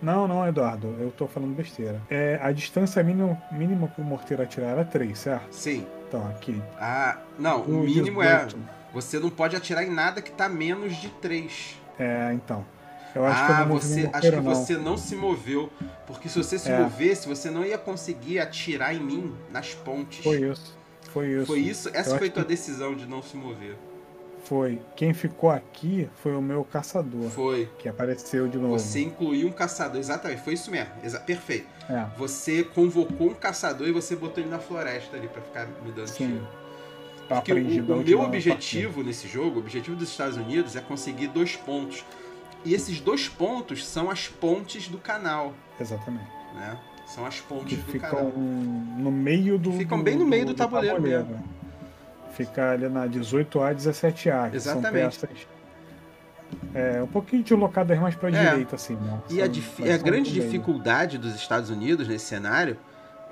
Não, 0.02 0.28
não, 0.28 0.48
Eduardo, 0.48 0.96
eu 1.00 1.12
tô 1.12 1.28
falando 1.28 1.54
besteira. 1.56 2.02
É, 2.10 2.40
a 2.42 2.52
distância 2.52 3.04
mínima, 3.04 3.42
mínima 3.52 3.88
pro 3.88 4.04
morteiro 4.04 4.42
atirar 4.44 4.70
era 4.72 4.86
3, 4.86 5.18
certo? 5.18 5.48
Sim. 5.54 5.86
Então, 6.08 6.26
aqui. 6.28 6.62
Ah, 6.80 7.18
não, 7.38 7.62
o 7.62 7.82
O 7.82 7.84
mínimo 7.84 8.22
18. 8.22 8.56
é. 8.56 8.60
Você 8.94 9.20
não 9.20 9.30
pode 9.30 9.56
atirar 9.56 9.84
em 9.84 9.90
nada 9.92 10.22
que 10.22 10.32
tá 10.32 10.48
menos 10.50 10.96
de 10.96 11.10
três. 11.10 11.78
É, 12.00 12.32
então. 12.34 12.66
Eu 13.14 13.26
acho 13.26 13.46
que 13.46 13.52
eu 13.52 13.56
ah, 13.56 13.66
não 13.66 13.68
você, 13.80 13.96
meu 14.02 14.04
acho 14.06 14.12
morteiro, 14.14 14.38
que 14.38 14.44
não. 14.44 14.56
você 14.56 14.78
não 14.78 14.98
se 14.98 15.16
moveu. 15.16 15.70
Porque 16.08 16.30
se 16.30 16.38
você 16.38 16.58
se 16.58 16.72
É. 16.72 16.80
movesse, 16.80 17.28
você 17.28 17.50
não 17.52 17.66
ia 17.66 17.78
conseguir 17.78 18.40
atirar 18.40 18.96
em 18.96 19.00
mim 19.00 19.36
nas 19.52 19.74
pontes. 19.74 20.24
Foi 20.24 20.38
isso. 20.50 20.78
Foi 21.12 21.28
isso. 21.28 21.46
Foi 21.46 21.60
isso? 21.60 21.90
Essa 21.90 22.12
Eu 22.12 22.18
foi 22.18 22.28
acho 22.28 22.34
tua 22.36 22.44
que- 22.44 22.50
decisão 22.50 22.96
de 22.96 23.06
não 23.08 23.22
se 23.22 23.36
mover. 23.36 23.76
Foi. 24.50 24.82
Quem 24.96 25.14
ficou 25.14 25.52
aqui 25.52 26.10
foi 26.24 26.36
o 26.36 26.42
meu 26.42 26.64
caçador, 26.64 27.30
Foi. 27.30 27.70
que 27.78 27.88
apareceu 27.88 28.48
de 28.48 28.58
novo. 28.58 28.80
Você 28.80 29.02
incluiu 29.02 29.48
um 29.48 29.52
caçador. 29.52 30.00
Exatamente, 30.00 30.42
foi 30.42 30.56
isso 30.56 30.72
mesmo. 30.72 30.90
Exa- 31.04 31.20
perfeito. 31.20 31.68
É, 31.88 32.08
Você 32.18 32.64
convocou 32.64 33.28
um 33.30 33.36
caçador 33.36 33.88
e 33.88 33.92
você 33.92 34.16
botou 34.16 34.44
ele 34.44 34.50
na 34.50 34.58
floresta 34.58 35.16
ali 35.16 35.28
pra 35.28 35.40
ficar 35.44 35.68
me 35.86 35.92
dando 35.92 36.08
sim. 36.08 36.28
tiro. 36.30 36.48
Eu 37.30 37.36
Porque 37.36 37.54
o, 37.54 37.58
o 37.96 38.04
meu 38.04 38.22
objetivo 38.22 39.04
nesse 39.04 39.28
jogo, 39.28 39.58
o 39.58 39.60
objetivo 39.60 39.96
dos 39.96 40.10
Estados 40.10 40.36
Unidos 40.36 40.76
é 40.76 40.82
conseguir 40.82 41.28
dois 41.28 41.56
pontos. 41.56 42.04
E 42.66 42.74
esses 42.74 43.00
dois 43.00 43.30
pontos 43.30 43.88
são 43.88 44.10
as 44.10 44.28
pontes 44.28 44.88
do 44.88 44.98
canal. 44.98 45.54
Exatamente. 45.80 46.26
né? 46.56 46.76
São 47.06 47.24
as 47.24 47.36
Que 47.40 47.44
pontes 47.48 47.78
do 47.78 47.92
ficam 47.92 48.10
canal. 48.10 48.32
no 48.32 49.12
meio 49.12 49.60
do. 49.60 49.72
Ficam 49.74 50.02
bem 50.02 50.16
no 50.18 50.26
meio 50.26 50.46
do 50.48 50.56
tabuleiro 50.56 51.00
mesmo. 51.00 51.40
Fica 52.40 52.72
ali 52.72 52.88
na 52.88 53.06
18A, 53.06 53.76
17A. 53.76 54.50
que 54.50 54.56
Exatamente. 54.56 55.16
São 55.18 55.28
peças. 55.30 55.48
É, 56.74 57.04
um 57.04 57.08
pouquinho 57.08 57.44
deslocadas 57.44 58.00
mais 58.00 58.16
pra 58.16 58.30
É. 58.30 58.32
direita, 58.52 58.76
assim, 58.78 58.96
né? 58.96 59.20
E 59.30 59.42
a, 59.42 59.48
dif- 59.48 59.84
a 59.92 59.98
grande 59.98 60.32
dificuldade 60.32 61.18
dos 61.18 61.36
Estados 61.36 61.70
Unidos 61.70 62.08
nesse 62.08 62.26
cenário 62.28 62.78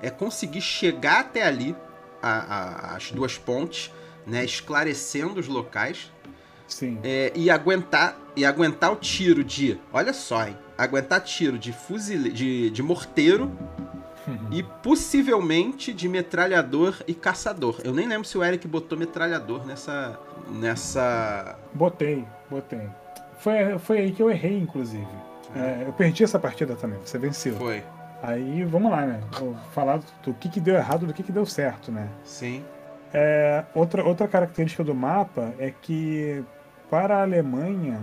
é 0.02 0.10
conseguir 0.10 0.60
chegar 0.60 1.20
até 1.20 1.42
ali, 1.42 1.74
a- 2.22 2.92
a- 2.92 2.96
as 2.96 3.10
duas 3.10 3.38
pontes, 3.38 3.90
né, 4.26 4.44
esclarecendo 4.44 5.40
os 5.40 5.48
locais 5.48 6.12
Sim. 6.66 6.98
é, 7.02 7.32
e 7.34 7.48
aguentar 7.50 8.14
e 8.36 8.44
aguentar 8.44 8.92
o 8.92 8.96
tiro 8.96 9.42
de, 9.42 9.80
olha 9.90 10.12
só, 10.12 10.46
hein, 10.46 10.56
aguentar 10.76 11.20
tiro 11.22 11.58
de 11.58 11.72
fuzile, 11.72 12.30
de, 12.30 12.68
de 12.70 12.82
morteiro 12.82 13.50
e 14.50 14.62
possivelmente 14.62 15.92
de 15.92 16.08
metralhador 16.08 17.02
e 17.06 17.14
caçador. 17.14 17.80
Eu 17.84 17.92
nem 17.92 18.06
lembro 18.06 18.26
se 18.26 18.36
o 18.36 18.44
Eric 18.44 18.66
botou 18.66 18.98
metralhador 18.98 19.66
nessa 19.66 20.18
nessa 20.50 21.58
Botei, 21.74 22.24
botei. 22.50 22.88
Foi, 23.38 23.78
foi 23.78 23.98
aí 23.98 24.12
que 24.12 24.22
eu 24.22 24.30
errei, 24.30 24.58
inclusive. 24.58 25.06
É, 25.54 25.84
eu 25.86 25.92
perdi 25.92 26.24
essa 26.24 26.38
partida 26.38 26.74
também, 26.74 26.98
você 27.04 27.18
venceu. 27.18 27.54
foi, 27.56 27.82
Aí 28.22 28.64
vamos 28.64 28.90
lá, 28.90 29.06
né? 29.06 29.20
Vou 29.38 29.54
falar 29.72 30.00
do 30.22 30.34
que, 30.34 30.48
que 30.48 30.60
deu 30.60 30.74
errado 30.74 31.06
do 31.06 31.14
que, 31.14 31.22
que 31.22 31.32
deu 31.32 31.46
certo, 31.46 31.92
né? 31.92 32.08
sim, 32.24 32.64
É, 33.12 33.64
outra, 33.74 34.04
outra 34.04 34.26
característica 34.28 34.82
do 34.84 34.94
mapa 34.94 35.54
é 35.58 35.70
que 35.70 36.44
para 36.90 37.18
a 37.18 37.22
Alemanha 37.22 38.00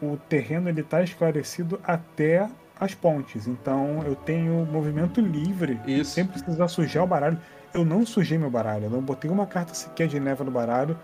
o 0.00 0.16
terreno 0.16 0.68
ele 0.68 0.82
está 0.82 1.02
esclarecido 1.02 1.80
até 1.84 2.48
as 2.84 2.94
pontes. 2.94 3.46
Então 3.46 4.02
eu 4.04 4.14
tenho 4.14 4.66
movimento 4.66 5.20
livre 5.20 5.80
isso. 5.86 6.12
sem 6.12 6.26
precisar 6.26 6.68
sujar 6.68 7.04
o 7.04 7.06
baralho. 7.06 7.38
Eu 7.72 7.84
não 7.84 8.04
sujei 8.04 8.36
meu 8.36 8.50
baralho, 8.50 8.84
eu 8.84 8.90
não 8.90 9.00
botei 9.00 9.30
uma 9.30 9.46
carta 9.46 9.72
sequer 9.74 10.06
de 10.06 10.20
neve 10.20 10.44
no 10.44 10.50
baralho. 10.50 10.98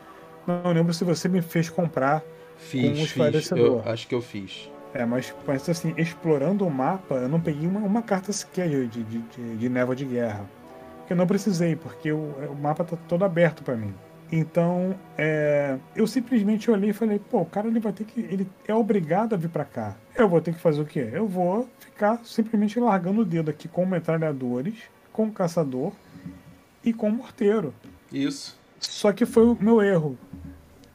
Não 0.46 0.72
lembro 0.72 0.92
se 0.92 1.04
você 1.04 1.28
me 1.28 1.42
fez 1.42 1.68
comprar. 1.68 2.22
Fiz, 2.56 2.82
com 2.82 2.88
um 2.88 2.94
fiz. 2.94 3.04
esclarecedor. 3.04 3.82
Eu, 3.84 3.92
acho 3.92 4.08
que 4.08 4.14
eu 4.14 4.20
fiz. 4.20 4.70
É, 4.92 5.04
mas, 5.04 5.34
mas 5.46 5.68
assim, 5.68 5.94
explorando 5.96 6.66
o 6.66 6.70
mapa, 6.70 7.14
eu 7.16 7.28
não 7.28 7.40
peguei 7.40 7.68
uma, 7.68 7.80
uma 7.80 8.02
carta 8.02 8.32
sequer 8.32 8.68
de, 8.68 8.86
de, 8.86 9.04
de, 9.04 9.56
de 9.56 9.68
névoa 9.68 9.94
de 9.94 10.04
guerra. 10.04 10.44
Eu 11.08 11.16
não 11.16 11.26
precisei, 11.26 11.76
porque 11.76 12.10
o, 12.12 12.18
o 12.50 12.54
mapa 12.54 12.84
tá 12.84 12.96
todo 13.08 13.24
aberto 13.24 13.62
para 13.62 13.76
mim. 13.76 13.94
Então, 14.30 14.94
é, 15.16 15.78
eu 15.96 16.06
simplesmente 16.06 16.70
olhei 16.70 16.90
e 16.90 16.92
falei, 16.92 17.18
pô, 17.18 17.40
o 17.40 17.46
cara 17.46 17.66
ele 17.68 17.80
vai 17.80 17.92
ter 17.92 18.04
que. 18.04 18.20
Ele 18.20 18.46
é 18.66 18.74
obrigado 18.74 19.34
a 19.34 19.36
vir 19.36 19.48
para 19.48 19.64
cá. 19.64 19.96
Eu 20.14 20.28
vou 20.28 20.40
ter 20.40 20.54
que 20.54 20.60
fazer 20.60 20.80
o 20.80 20.86
quê? 20.86 21.08
Eu 21.12 21.26
vou 21.26 21.68
ficar 21.78 22.20
simplesmente 22.24 22.78
largando 22.78 23.22
o 23.22 23.24
dedo 23.24 23.50
aqui 23.50 23.68
com 23.68 23.86
metralhadores, 23.86 24.74
com 25.12 25.30
caçador 25.30 25.92
e 26.84 26.92
com 26.92 27.10
morteiro. 27.10 27.74
Isso. 28.12 28.58
Só 28.78 29.12
que 29.12 29.24
foi 29.24 29.44
o 29.44 29.56
meu 29.58 29.82
erro. 29.82 30.18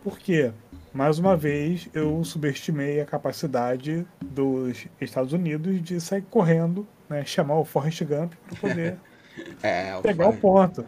Por 0.03 0.19
quê? 0.19 0.51
Mais 0.93 1.17
uma 1.17 1.35
vez, 1.35 1.89
eu 1.91 2.23
subestimei 2.23 3.01
a 3.01 3.05
capacidade 3.05 4.05
dos 4.23 4.85
Estados 5.01 5.33
Unidos 5.33 5.81
de 5.81 5.99
sair 5.99 6.21
correndo, 6.29 6.87
né, 7.09 7.25
chamar 7.25 7.55
o 7.55 7.65
Forrest 7.65 8.03
Gump 8.03 8.33
para 8.47 8.55
poder 8.57 8.97
É, 9.63 9.99
pegar 10.01 10.29
o 10.29 10.37
ponto. 10.37 10.85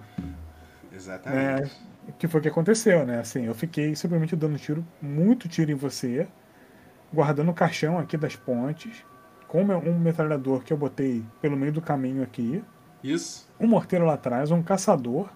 Exatamente. 0.93 1.63
Né, 1.63 1.71
que 2.17 2.27
foi 2.27 2.39
o 2.39 2.43
que 2.43 2.49
aconteceu, 2.49 3.05
né? 3.05 3.19
Assim, 3.19 3.45
eu 3.45 3.53
fiquei 3.53 3.95
simplesmente 3.95 4.35
dando 4.35 4.57
tiro, 4.57 4.85
muito 5.01 5.47
tiro 5.47 5.71
em 5.71 5.75
você, 5.75 6.27
guardando 7.13 7.49
o 7.49 7.53
caixão 7.53 7.97
aqui 7.97 8.17
das 8.17 8.35
pontes, 8.35 9.05
com 9.47 9.63
um 9.63 9.99
metralhador 9.99 10.63
que 10.63 10.73
eu 10.73 10.77
botei 10.77 11.23
pelo 11.41 11.55
meio 11.55 11.71
do 11.71 11.81
caminho 11.81 12.23
aqui, 12.23 12.63
Isso. 13.03 13.47
um 13.59 13.67
morteiro 13.67 14.05
lá 14.05 14.15
atrás, 14.15 14.51
um 14.51 14.61
caçador, 14.61 15.29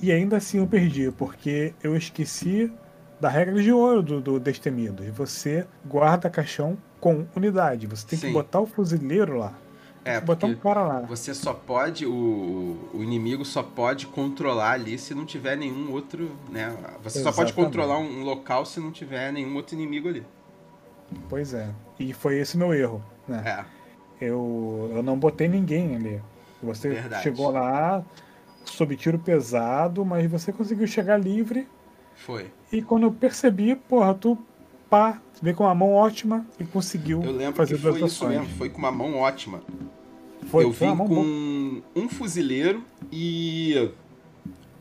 e 0.00 0.12
ainda 0.12 0.36
assim 0.36 0.58
eu 0.58 0.66
perdi, 0.66 1.10
porque 1.10 1.74
eu 1.82 1.96
esqueci 1.96 2.72
da 3.20 3.28
regra 3.28 3.62
de 3.62 3.72
ouro 3.72 4.02
do, 4.02 4.20
do 4.20 4.40
Destemidos. 4.40 5.06
Você 5.08 5.66
guarda 5.86 6.28
caixão 6.28 6.76
com 7.00 7.26
unidade. 7.36 7.86
Você 7.86 8.06
tem 8.06 8.18
Sim. 8.18 8.26
que 8.28 8.32
botar 8.32 8.60
o 8.60 8.66
fuzileiro 8.66 9.36
lá. 9.36 9.54
É, 10.04 10.20
botar 10.20 10.46
porque 10.46 10.46
um 10.46 10.58
cara 10.60 10.82
lá. 10.82 11.00
você 11.02 11.32
só 11.32 11.54
pode, 11.54 12.04
o, 12.06 12.76
o 12.92 13.02
inimigo 13.02 13.44
só 13.44 13.62
pode 13.62 14.06
controlar 14.06 14.72
ali 14.72 14.98
se 14.98 15.14
não 15.14 15.24
tiver 15.24 15.56
nenhum 15.56 15.92
outro, 15.92 16.30
né? 16.50 16.76
Você 17.04 17.20
só 17.22 17.30
pode 17.30 17.50
Exatamente. 17.50 17.54
controlar 17.54 17.98
um, 17.98 18.20
um 18.20 18.24
local 18.24 18.64
se 18.66 18.80
não 18.80 18.90
tiver 18.90 19.32
nenhum 19.32 19.54
outro 19.54 19.74
inimigo 19.76 20.08
ali. 20.08 20.24
Pois 21.28 21.54
é. 21.54 21.68
E 21.98 22.12
foi 22.12 22.38
esse 22.38 22.56
meu 22.58 22.74
erro. 22.74 23.02
Né? 23.28 23.42
É, 24.20 24.26
Eu, 24.26 24.90
eu 24.94 25.02
não 25.02 25.16
botei 25.18 25.46
ninguém 25.48 25.94
ali. 25.96 26.20
Você 26.62 26.88
Verdade. 26.90 27.22
chegou 27.22 27.50
lá 27.50 28.04
sob 28.64 28.96
tiro 28.96 29.18
pesado, 29.18 30.04
mas 30.04 30.30
você 30.30 30.52
conseguiu 30.52 30.86
chegar 30.86 31.16
livre. 31.16 31.68
foi. 32.16 32.50
E 32.72 32.80
quando 32.80 33.02
eu 33.04 33.12
percebi, 33.12 33.76
porra, 33.76 34.14
tu 34.14 34.38
pá, 34.92 35.22
veio 35.40 35.56
com 35.56 35.64
uma 35.64 35.74
mão 35.74 35.94
ótima 35.94 36.46
e 36.60 36.64
conseguiu 36.66 37.22
Eu 37.22 37.32
lembro 37.32 37.56
fazer 37.56 37.76
que 37.76 37.80
foi 37.80 38.02
isso 38.04 38.28
mesmo, 38.28 38.46
foi 38.58 38.68
com 38.68 38.76
uma 38.76 38.92
mão 38.92 39.16
ótima. 39.16 39.62
Foi, 40.50 40.64
eu 40.64 40.72
foi 40.74 40.88
vim 40.88 40.96
com 40.98 41.06
boa. 41.06 41.82
um 41.96 42.08
fuzileiro 42.10 42.84
e 43.10 43.90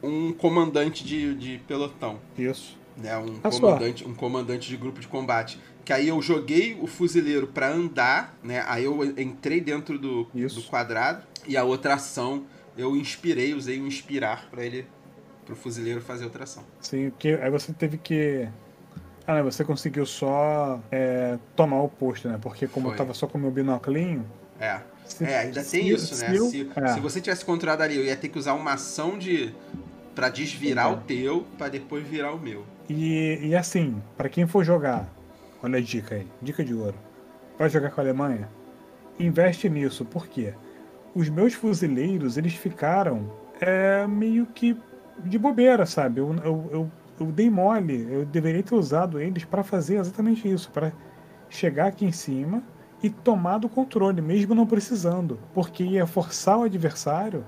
um 0.03 0.33
comandante 0.33 1.05
de, 1.05 1.33
de 1.35 1.59
pelotão. 1.59 2.19
Isso. 2.37 2.77
né? 2.97 3.17
Um 3.17 3.39
comandante, 3.39 4.05
um 4.05 4.13
comandante 4.13 4.67
de 4.67 4.75
grupo 4.75 4.99
de 4.99 5.07
combate. 5.07 5.57
Que 5.85 5.93
aí 5.93 6.09
eu 6.09 6.21
joguei 6.21 6.77
o 6.81 6.87
fuzileiro 6.87 7.47
para 7.47 7.71
andar, 7.71 8.37
né? 8.43 8.65
Aí 8.67 8.83
eu 8.83 9.01
entrei 9.17 9.61
dentro 9.61 9.97
do, 9.97 10.25
do 10.25 10.61
quadrado 10.63 11.25
e 11.47 11.55
a 11.55 11.63
outra 11.63 11.93
ação 11.93 12.43
eu 12.77 12.97
inspirei, 12.97 13.53
usei 13.53 13.79
o 13.79 13.87
inspirar 13.87 14.49
para 14.51 14.65
ele 14.65 14.85
pro 15.45 15.55
fuzileiro 15.55 16.01
fazer 16.01 16.25
outra 16.25 16.43
ação. 16.43 16.63
Sim, 16.81 17.11
porque 17.11 17.39
aí 17.41 17.49
você 17.49 17.71
teve 17.71 17.97
que 17.97 18.49
ah, 19.39 19.41
você 19.41 19.63
conseguiu 19.63 20.05
só 20.05 20.79
é, 20.91 21.37
tomar 21.55 21.81
o 21.81 21.89
posto, 21.89 22.27
né? 22.27 22.37
Porque 22.41 22.67
como 22.67 22.87
Foi. 22.87 22.93
eu 22.93 22.97
tava 22.97 23.13
só 23.13 23.27
com 23.27 23.37
o 23.37 23.41
meu 23.41 23.51
binoclinho. 23.51 24.25
É. 24.59 24.79
Se, 25.05 25.23
é, 25.25 25.39
ainda 25.39 25.63
tem 25.63 25.83
se, 25.83 25.89
isso, 25.89 26.23
né? 26.23 26.29
Se, 26.29 26.35
eu, 26.35 26.45
se, 26.49 26.71
é. 26.75 26.87
se, 26.87 26.99
você 26.99 27.21
tivesse 27.21 27.43
controlado 27.43 27.83
ali, 27.83 27.95
eu 27.95 28.05
ia 28.05 28.15
ter 28.15 28.29
que 28.29 28.37
usar 28.37 28.53
uma 28.53 28.73
ação 28.73 29.17
de. 29.17 29.53
para 30.15 30.29
desvirar 30.29 30.91
o 30.91 30.97
teu, 30.97 31.45
para 31.57 31.69
depois 31.69 32.07
virar 32.07 32.33
o 32.33 32.39
meu. 32.39 32.65
E, 32.89 33.39
e 33.41 33.55
assim, 33.55 34.01
para 34.17 34.29
quem 34.29 34.45
for 34.45 34.63
jogar, 34.63 35.07
olha 35.61 35.77
a 35.77 35.81
dica 35.81 36.15
aí, 36.15 36.27
dica 36.41 36.63
de 36.63 36.73
ouro. 36.73 36.95
Vai 37.57 37.69
jogar 37.69 37.91
com 37.91 38.01
a 38.01 38.03
Alemanha? 38.03 38.49
Investe 39.19 39.69
nisso, 39.69 40.03
por 40.05 40.27
quê? 40.27 40.53
Os 41.13 41.29
meus 41.29 41.53
fuzileiros, 41.53 42.37
eles 42.37 42.53
ficaram 42.53 43.31
é, 43.59 44.07
meio 44.07 44.45
que 44.45 44.75
de 45.19 45.37
bobeira, 45.37 45.85
sabe? 45.85 46.19
Eu, 46.19 46.35
eu, 46.43 46.69
eu, 46.71 46.91
eu 47.21 47.31
dei 47.31 47.49
mole, 47.49 48.07
eu 48.11 48.25
deveria 48.25 48.63
ter 48.63 48.75
usado 48.75 49.19
eles 49.19 49.45
para 49.45 49.63
fazer 49.63 49.97
exatamente 49.97 50.51
isso, 50.51 50.69
para 50.71 50.91
chegar 51.49 51.87
aqui 51.87 52.05
em 52.05 52.11
cima 52.11 52.63
e 53.03 53.09
tomar 53.09 53.57
do 53.57 53.69
controle, 53.69 54.21
mesmo 54.21 54.53
não 54.55 54.65
precisando, 54.65 55.39
porque 55.53 55.83
ia 55.83 56.05
forçar 56.05 56.59
o 56.59 56.63
adversário 56.63 57.43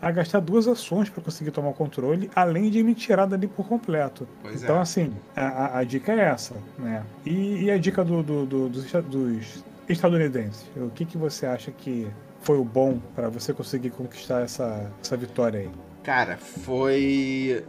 a 0.00 0.10
gastar 0.10 0.40
duas 0.40 0.66
ações 0.66 1.10
para 1.10 1.22
conseguir 1.22 1.50
tomar 1.50 1.70
o 1.70 1.74
controle, 1.74 2.30
além 2.34 2.70
de 2.70 2.82
me 2.82 2.94
tirar 2.94 3.26
dali 3.26 3.46
por 3.46 3.68
completo. 3.68 4.26
Pois 4.42 4.62
então, 4.62 4.76
é. 4.76 4.80
assim, 4.80 5.12
a, 5.36 5.78
a, 5.78 5.84
dica 5.84 6.12
é 6.12 6.20
essa, 6.20 6.54
né? 6.78 7.04
E, 7.24 7.64
e 7.64 7.70
a 7.70 7.76
dica 7.76 8.02
do, 8.02 8.22
do, 8.22 8.46
do, 8.46 8.68
dos, 8.70 8.90
dos, 8.90 9.64
estadunidenses? 9.88 10.64
O 10.76 10.88
que, 10.88 11.04
que 11.04 11.18
você 11.18 11.44
acha 11.44 11.70
que 11.70 12.06
foi 12.40 12.56
o 12.56 12.64
bom 12.64 12.98
para 13.14 13.28
você 13.28 13.52
conseguir 13.52 13.90
conquistar 13.90 14.40
essa, 14.40 14.90
essa 15.02 15.16
vitória 15.18 15.60
aí? 15.60 15.70
Cara, 16.02 16.38
foi 16.38 17.62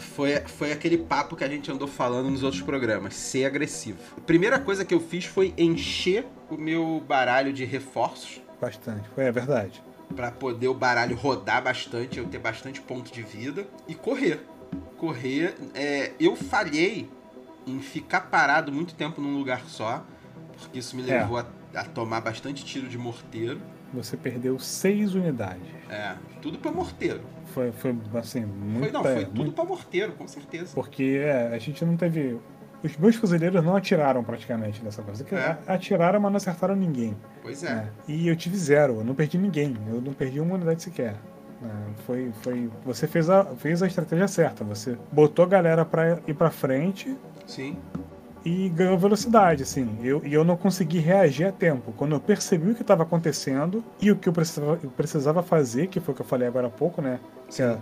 foi, 0.00 0.40
foi 0.40 0.72
aquele 0.72 0.98
papo 0.98 1.36
que 1.36 1.44
a 1.44 1.48
gente 1.48 1.70
andou 1.70 1.86
falando 1.86 2.30
nos 2.30 2.42
outros 2.42 2.62
programas, 2.62 3.14
ser 3.14 3.44
agressivo. 3.44 3.98
A 4.16 4.20
primeira 4.20 4.58
coisa 4.58 4.84
que 4.84 4.94
eu 4.94 5.00
fiz 5.00 5.24
foi 5.24 5.54
encher 5.56 6.26
o 6.50 6.56
meu 6.56 7.02
baralho 7.06 7.52
de 7.52 7.64
reforços. 7.64 8.40
Bastante, 8.60 9.08
foi 9.14 9.24
é 9.24 9.32
verdade. 9.32 9.82
Para 10.14 10.30
poder 10.30 10.68
o 10.68 10.74
baralho 10.74 11.16
rodar 11.16 11.62
bastante, 11.62 12.18
eu 12.18 12.26
ter 12.26 12.38
bastante 12.38 12.80
ponto 12.80 13.12
de 13.12 13.22
vida 13.22 13.66
e 13.86 13.94
correr. 13.94 14.40
Correr, 14.96 15.54
é, 15.74 16.12
eu 16.18 16.34
falhei 16.36 17.08
em 17.66 17.80
ficar 17.80 18.22
parado 18.22 18.72
muito 18.72 18.94
tempo 18.94 19.20
num 19.20 19.36
lugar 19.36 19.64
só, 19.66 20.04
porque 20.58 20.78
isso 20.78 20.96
me 20.96 21.02
levou 21.02 21.38
é. 21.38 21.46
a, 21.74 21.80
a 21.80 21.84
tomar 21.84 22.20
bastante 22.20 22.64
tiro 22.64 22.88
de 22.88 22.98
morteiro. 22.98 23.60
Você 23.92 24.16
perdeu 24.16 24.58
seis 24.58 25.14
unidades. 25.14 25.66
É, 25.88 26.14
tudo 26.40 26.58
para 26.58 26.70
morteiro. 26.70 27.20
Foi, 27.50 27.72
foi 27.72 27.96
assim, 28.14 28.44
muito. 28.44 28.80
Foi, 28.80 28.92
não, 28.92 29.02
foi 29.02 29.24
tudo 29.24 29.36
muito... 29.36 29.52
pra 29.52 29.64
morteiro, 29.64 30.12
com 30.12 30.26
certeza. 30.26 30.72
Porque 30.74 31.20
é, 31.22 31.48
a 31.48 31.58
gente 31.58 31.84
não 31.84 31.96
teve. 31.96 32.38
Os 32.82 32.96
meus 32.96 33.16
fuzileiros 33.16 33.62
não 33.62 33.76
atiraram 33.76 34.24
praticamente 34.24 34.82
nessa 34.82 35.02
coisa. 35.02 35.24
É. 35.34 35.58
Atiraram, 35.70 36.18
mas 36.18 36.32
não 36.32 36.36
acertaram 36.38 36.74
ninguém. 36.74 37.14
Pois 37.42 37.62
é. 37.62 37.72
é. 37.72 37.88
E 38.08 38.26
eu 38.28 38.36
tive 38.36 38.56
zero, 38.56 38.94
eu 39.00 39.04
não 39.04 39.14
perdi 39.14 39.36
ninguém. 39.36 39.76
Eu 39.86 40.00
não 40.00 40.14
perdi 40.14 40.40
uma 40.40 40.54
unidade 40.54 40.82
sequer. 40.82 41.14
É, 41.62 42.02
foi, 42.06 42.32
foi, 42.40 42.70
você 42.84 43.06
fez 43.06 43.28
a, 43.28 43.44
fez 43.56 43.82
a 43.82 43.86
estratégia 43.86 44.26
certa. 44.26 44.64
Você 44.64 44.96
botou 45.12 45.44
a 45.44 45.48
galera 45.48 45.84
para 45.84 46.20
ir 46.26 46.34
para 46.34 46.50
frente. 46.50 47.14
Sim 47.46 47.76
e 48.44 48.68
ganhou 48.70 48.96
velocidade, 48.98 49.62
assim. 49.62 49.98
Eu, 50.02 50.22
e 50.24 50.32
eu 50.32 50.44
não 50.44 50.56
consegui 50.56 50.98
reagir 50.98 51.46
a 51.46 51.52
tempo. 51.52 51.92
Quando 51.96 52.12
eu 52.12 52.20
percebi 52.20 52.70
o 52.70 52.74
que 52.74 52.82
estava 52.82 53.02
acontecendo 53.02 53.84
e 54.00 54.10
o 54.10 54.16
que 54.16 54.28
eu 54.28 54.32
precisava, 54.32 54.78
eu 54.82 54.90
precisava 54.90 55.42
fazer, 55.42 55.88
que 55.88 56.00
foi 56.00 56.12
o 56.12 56.16
que 56.16 56.22
eu 56.22 56.26
falei 56.26 56.48
agora 56.48 56.66
há 56.66 56.70
pouco, 56.70 57.02
né? 57.02 57.20
Que 57.48 57.62
é 57.62 57.78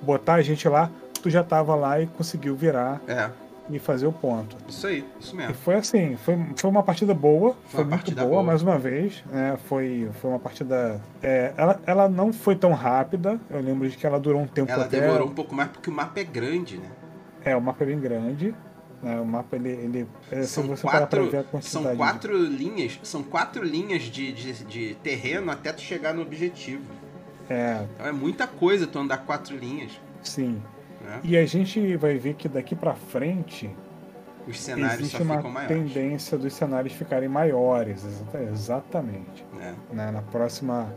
botar 0.00 0.34
a 0.34 0.42
gente 0.42 0.68
lá, 0.68 0.90
tu 1.22 1.30
já 1.30 1.40
estava 1.40 1.74
lá 1.74 2.00
e 2.00 2.06
conseguiu 2.06 2.54
virar. 2.54 3.00
É. 3.08 3.30
E 3.68 3.80
fazer 3.80 4.06
o 4.06 4.12
ponto. 4.12 4.56
Isso 4.68 4.86
aí, 4.86 5.04
isso 5.18 5.34
mesmo. 5.34 5.50
E 5.50 5.54
foi 5.54 5.74
assim, 5.74 6.16
foi, 6.18 6.38
foi 6.54 6.70
uma 6.70 6.84
partida 6.84 7.12
boa, 7.12 7.56
foi, 7.64 7.80
foi 7.80 7.84
muito 7.84 8.14
boa, 8.14 8.26
boa, 8.28 8.42
mais 8.44 8.62
uma 8.62 8.78
vez. 8.78 9.24
É, 9.32 9.56
foi, 9.64 10.08
foi 10.20 10.30
uma 10.30 10.38
partida. 10.38 11.00
É, 11.20 11.52
ela, 11.56 11.80
ela 11.84 12.08
não 12.08 12.32
foi 12.32 12.54
tão 12.54 12.72
rápida. 12.72 13.40
Eu 13.50 13.60
lembro 13.60 13.88
de 13.88 13.96
que 13.96 14.06
ela 14.06 14.20
durou 14.20 14.40
um 14.40 14.46
tempo 14.46 14.70
ela 14.70 14.84
até. 14.84 14.98
Ela 14.98 15.06
demorou 15.06 15.26
um 15.26 15.34
pouco 15.34 15.52
mais 15.52 15.68
porque 15.68 15.90
o 15.90 15.92
mapa 15.92 16.20
é 16.20 16.22
grande, 16.22 16.78
né? 16.78 16.88
É, 17.44 17.56
o 17.56 17.60
mapa 17.60 17.82
é 17.82 17.86
bem 17.88 17.98
grande. 17.98 18.54
Né? 19.06 19.20
O 19.20 19.24
mapa 19.24 19.54
ele, 19.54 19.68
ele 19.68 20.08
é, 20.32 20.42
são 20.42 20.66
quatro, 20.76 21.30
são 21.62 21.96
quatro 21.96 22.36
linhas, 22.36 22.98
são 23.04 23.22
quatro 23.22 23.64
linhas 23.64 24.02
de, 24.02 24.32
de, 24.32 24.64
de, 24.64 24.94
terreno 24.96 25.52
até 25.52 25.72
tu 25.72 25.80
chegar 25.80 26.12
no 26.12 26.22
objetivo. 26.22 26.82
É. 27.48 27.86
Então 27.94 28.06
é 28.06 28.10
muita 28.10 28.48
coisa 28.48 28.84
tu 28.84 28.98
andar 28.98 29.18
quatro 29.18 29.56
linhas. 29.56 29.92
Sim. 30.24 30.60
Né? 31.00 31.20
E 31.22 31.36
a 31.36 31.46
gente 31.46 31.96
vai 31.96 32.18
ver 32.18 32.34
que 32.34 32.48
daqui 32.48 32.74
para 32.74 32.94
frente 32.94 33.70
os 34.44 34.60
cenários 34.60 34.98
existe 34.98 35.22
uma 35.22 35.40
tendência 35.68 36.36
dos 36.36 36.52
cenários 36.52 36.92
ficarem 36.92 37.28
maiores, 37.28 38.04
exatamente. 38.50 39.46
É. 39.60 39.72
Né? 39.94 40.10
Na 40.10 40.22
próxima 40.22 40.92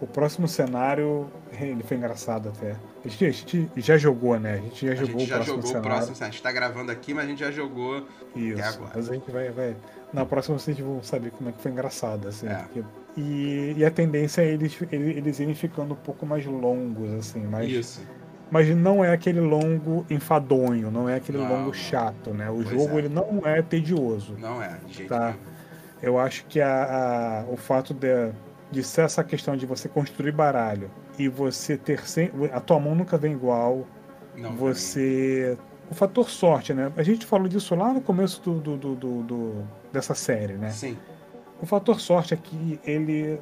o 0.00 0.06
próximo 0.06 0.46
cenário, 0.46 1.28
ele 1.60 1.82
foi 1.82 1.96
engraçado 1.96 2.50
até. 2.50 2.76
A 3.04 3.08
gente, 3.08 3.24
a 3.24 3.30
gente 3.30 3.80
já 3.80 3.96
jogou, 3.96 4.38
né? 4.38 4.54
A 4.54 4.56
gente 4.58 4.86
já 4.86 4.92
a 4.92 4.96
jogou 4.96 5.20
gente 5.20 5.28
já 5.28 5.34
o 5.34 5.38
próximo 5.38 5.56
jogou 5.56 5.68
cenário. 5.68 5.88
o 5.88 5.94
próximo 5.94 6.16
A 6.20 6.24
gente 6.30 6.42
tá 6.42 6.52
gravando 6.52 6.92
aqui, 6.92 7.14
mas 7.14 7.24
a 7.24 7.28
gente 7.28 7.40
já 7.40 7.50
jogou 7.50 8.06
Isso. 8.36 8.62
agora. 8.62 8.92
Mas 8.94 9.10
a 9.10 9.14
gente 9.14 9.30
vai, 9.30 9.50
vai... 9.50 9.76
Na 10.12 10.26
próxima 10.26 10.58
vocês 10.58 10.78
vão 10.78 11.02
saber 11.02 11.30
como 11.30 11.48
é 11.48 11.52
que 11.52 11.62
foi 11.62 11.70
engraçado, 11.70 12.28
assim. 12.28 12.46
É. 12.46 12.56
Porque... 12.56 12.84
E, 13.16 13.74
e, 13.76 13.84
a 13.84 13.90
tendência 13.90 14.42
é 14.42 14.48
eles, 14.48 14.78
eles 14.92 15.40
irem 15.40 15.54
ficando 15.54 15.94
um 15.94 15.96
pouco 15.96 16.24
mais 16.24 16.44
longos, 16.46 17.12
assim. 17.12 17.40
Mais... 17.40 17.70
Isso. 17.70 18.02
Mas 18.50 18.68
não 18.74 19.04
é 19.04 19.12
aquele 19.12 19.40
longo 19.40 20.04
enfadonho, 20.10 20.90
não 20.90 21.08
é 21.08 21.16
aquele 21.16 21.38
não, 21.38 21.48
longo 21.48 21.72
chato, 21.72 22.30
né? 22.34 22.50
O 22.50 22.54
pois 22.54 22.68
jogo 22.68 22.96
é. 22.96 22.98
ele 22.98 23.08
não 23.08 23.40
é 23.44 23.62
tedioso. 23.62 24.36
Não 24.38 24.60
é, 24.62 24.78
de 24.86 24.92
jeito 24.92 25.08
tá? 25.08 25.34
Eu 26.02 26.18
acho 26.18 26.44
que 26.46 26.60
a, 26.60 27.44
a, 27.46 27.52
o 27.52 27.56
fato 27.56 27.94
de 27.94 28.32
de 28.70 28.82
ser 28.82 29.02
essa 29.02 29.24
questão 29.24 29.56
de 29.56 29.66
você 29.66 29.88
construir 29.88 30.32
baralho 30.32 30.90
e 31.18 31.28
você 31.28 31.76
ter 31.76 32.06
sempre. 32.06 32.50
A 32.52 32.60
tua 32.60 32.78
mão 32.78 32.94
nunca 32.94 33.18
vem 33.18 33.32
igual. 33.32 33.86
Não 34.36 34.54
você. 34.54 35.58
O 35.90 35.94
fator 35.94 36.30
sorte, 36.30 36.72
né? 36.72 36.92
A 36.96 37.02
gente 37.02 37.26
falou 37.26 37.48
disso 37.48 37.74
lá 37.74 37.92
no 37.92 38.00
começo 38.00 38.40
do, 38.42 38.76
do, 38.76 38.94
do, 38.94 39.22
do 39.22 39.68
dessa 39.92 40.14
série, 40.14 40.54
né? 40.54 40.70
Sim. 40.70 40.96
O 41.60 41.66
fator 41.66 42.00
sorte 42.00 42.32
aqui, 42.32 42.78
ele, 42.84 43.40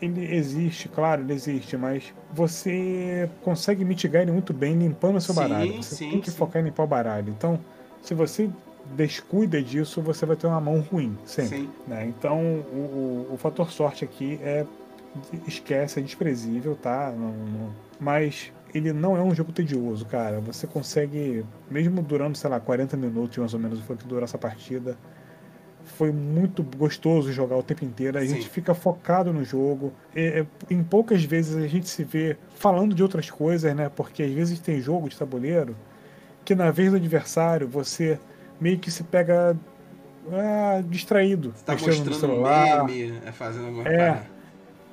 ele 0.00 0.34
existe, 0.34 0.88
claro, 0.88 1.22
ele 1.22 1.32
existe, 1.32 1.76
mas 1.76 2.14
você 2.32 3.28
consegue 3.42 3.84
mitigar 3.84 4.22
ele 4.22 4.30
muito 4.30 4.54
bem 4.54 4.78
limpando 4.78 5.16
o 5.16 5.20
seu 5.20 5.34
sim, 5.34 5.40
baralho. 5.40 5.82
Você 5.82 5.96
sim, 5.96 6.10
tem 6.10 6.20
que 6.20 6.30
sim. 6.30 6.36
focar 6.36 6.62
em 6.62 6.66
limpar 6.66 6.84
o 6.84 6.86
baralho. 6.86 7.30
Então, 7.36 7.58
se 8.00 8.14
você 8.14 8.48
descuida 8.96 9.62
disso, 9.62 10.00
você 10.00 10.24
vai 10.24 10.36
ter 10.36 10.46
uma 10.46 10.60
mão 10.60 10.80
ruim, 10.80 11.16
sempre. 11.24 11.58
Sim. 11.58 11.70
Né? 11.86 12.06
Então, 12.06 12.40
o, 12.40 13.28
o, 13.32 13.36
fator 13.36 13.70
sorte 13.70 14.04
aqui 14.04 14.38
é 14.42 14.66
esquece, 15.46 15.98
é 15.98 16.02
desprezível, 16.02 16.76
tá? 16.76 17.12
Não, 17.16 17.32
não, 17.32 17.74
mas 17.98 18.52
ele 18.74 18.92
não 18.92 19.16
é 19.16 19.22
um 19.22 19.34
jogo 19.34 19.52
tedioso, 19.52 20.06
cara. 20.06 20.40
Você 20.40 20.66
consegue, 20.66 21.44
mesmo 21.70 22.02
durando, 22.02 22.36
sei 22.36 22.50
lá, 22.50 22.60
40 22.60 22.96
minutos 22.96 23.38
mais 23.38 23.54
ou 23.54 23.60
menos, 23.60 23.80
foi 23.80 23.96
que 23.96 24.06
durou 24.06 24.24
essa 24.24 24.38
partida. 24.38 24.96
Foi 25.84 26.12
muito 26.12 26.62
gostoso 26.62 27.32
jogar 27.32 27.56
o 27.56 27.62
tempo 27.62 27.84
inteiro. 27.84 28.18
A 28.18 28.20
Sim. 28.20 28.34
gente 28.34 28.48
fica 28.48 28.74
focado 28.74 29.32
no 29.32 29.42
jogo. 29.42 29.92
E, 30.14 30.20
é, 30.20 30.46
em 30.70 30.82
poucas 30.82 31.24
vezes 31.24 31.56
a 31.56 31.66
gente 31.66 31.88
se 31.88 32.04
vê 32.04 32.36
falando 32.54 32.94
de 32.94 33.02
outras 33.02 33.30
coisas, 33.30 33.74
né? 33.74 33.88
Porque 33.88 34.22
às 34.22 34.30
vezes 34.30 34.60
tem 34.60 34.80
jogo 34.80 35.08
de 35.08 35.16
tabuleiro 35.16 35.74
que 36.48 36.54
na 36.54 36.70
vez 36.70 36.90
do 36.90 36.96
adversário 36.96 37.68
você 37.68 38.18
meio 38.60 38.78
que 38.78 38.90
se 38.90 39.02
pega 39.04 39.56
é, 40.30 40.82
distraído. 40.82 41.52
Você 41.54 41.64
tá 41.64 41.72
mostrando 41.72 42.10
no 42.10 42.14
celular. 42.14 42.84
meme, 42.84 43.18
é 43.24 43.32
fazendo 43.32 43.66
alguma 43.66 43.88
é, 43.88 44.12
coisa. 44.12 44.26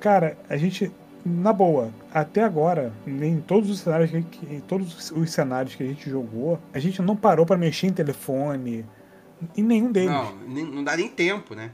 Cara, 0.00 0.38
a 0.48 0.56
gente, 0.56 0.90
na 1.24 1.52
boa, 1.52 1.90
até 2.12 2.42
agora, 2.42 2.92
em 3.06 3.40
todos 3.40 3.70
os 3.70 3.80
cenários 3.80 4.10
que, 4.10 4.54
em 4.54 4.60
todos 4.60 5.10
os 5.10 5.30
cenários 5.30 5.74
que 5.74 5.82
a 5.82 5.86
gente 5.86 6.08
jogou, 6.08 6.58
a 6.72 6.78
gente 6.78 7.00
não 7.02 7.16
parou 7.16 7.44
para 7.44 7.56
mexer 7.56 7.86
em 7.86 7.92
telefone. 7.92 8.84
Em 9.56 9.62
nenhum 9.62 9.92
deles. 9.92 10.10
Não, 10.10 10.32
não 10.66 10.84
dá 10.84 10.96
nem 10.96 11.08
tempo, 11.08 11.54
né? 11.54 11.70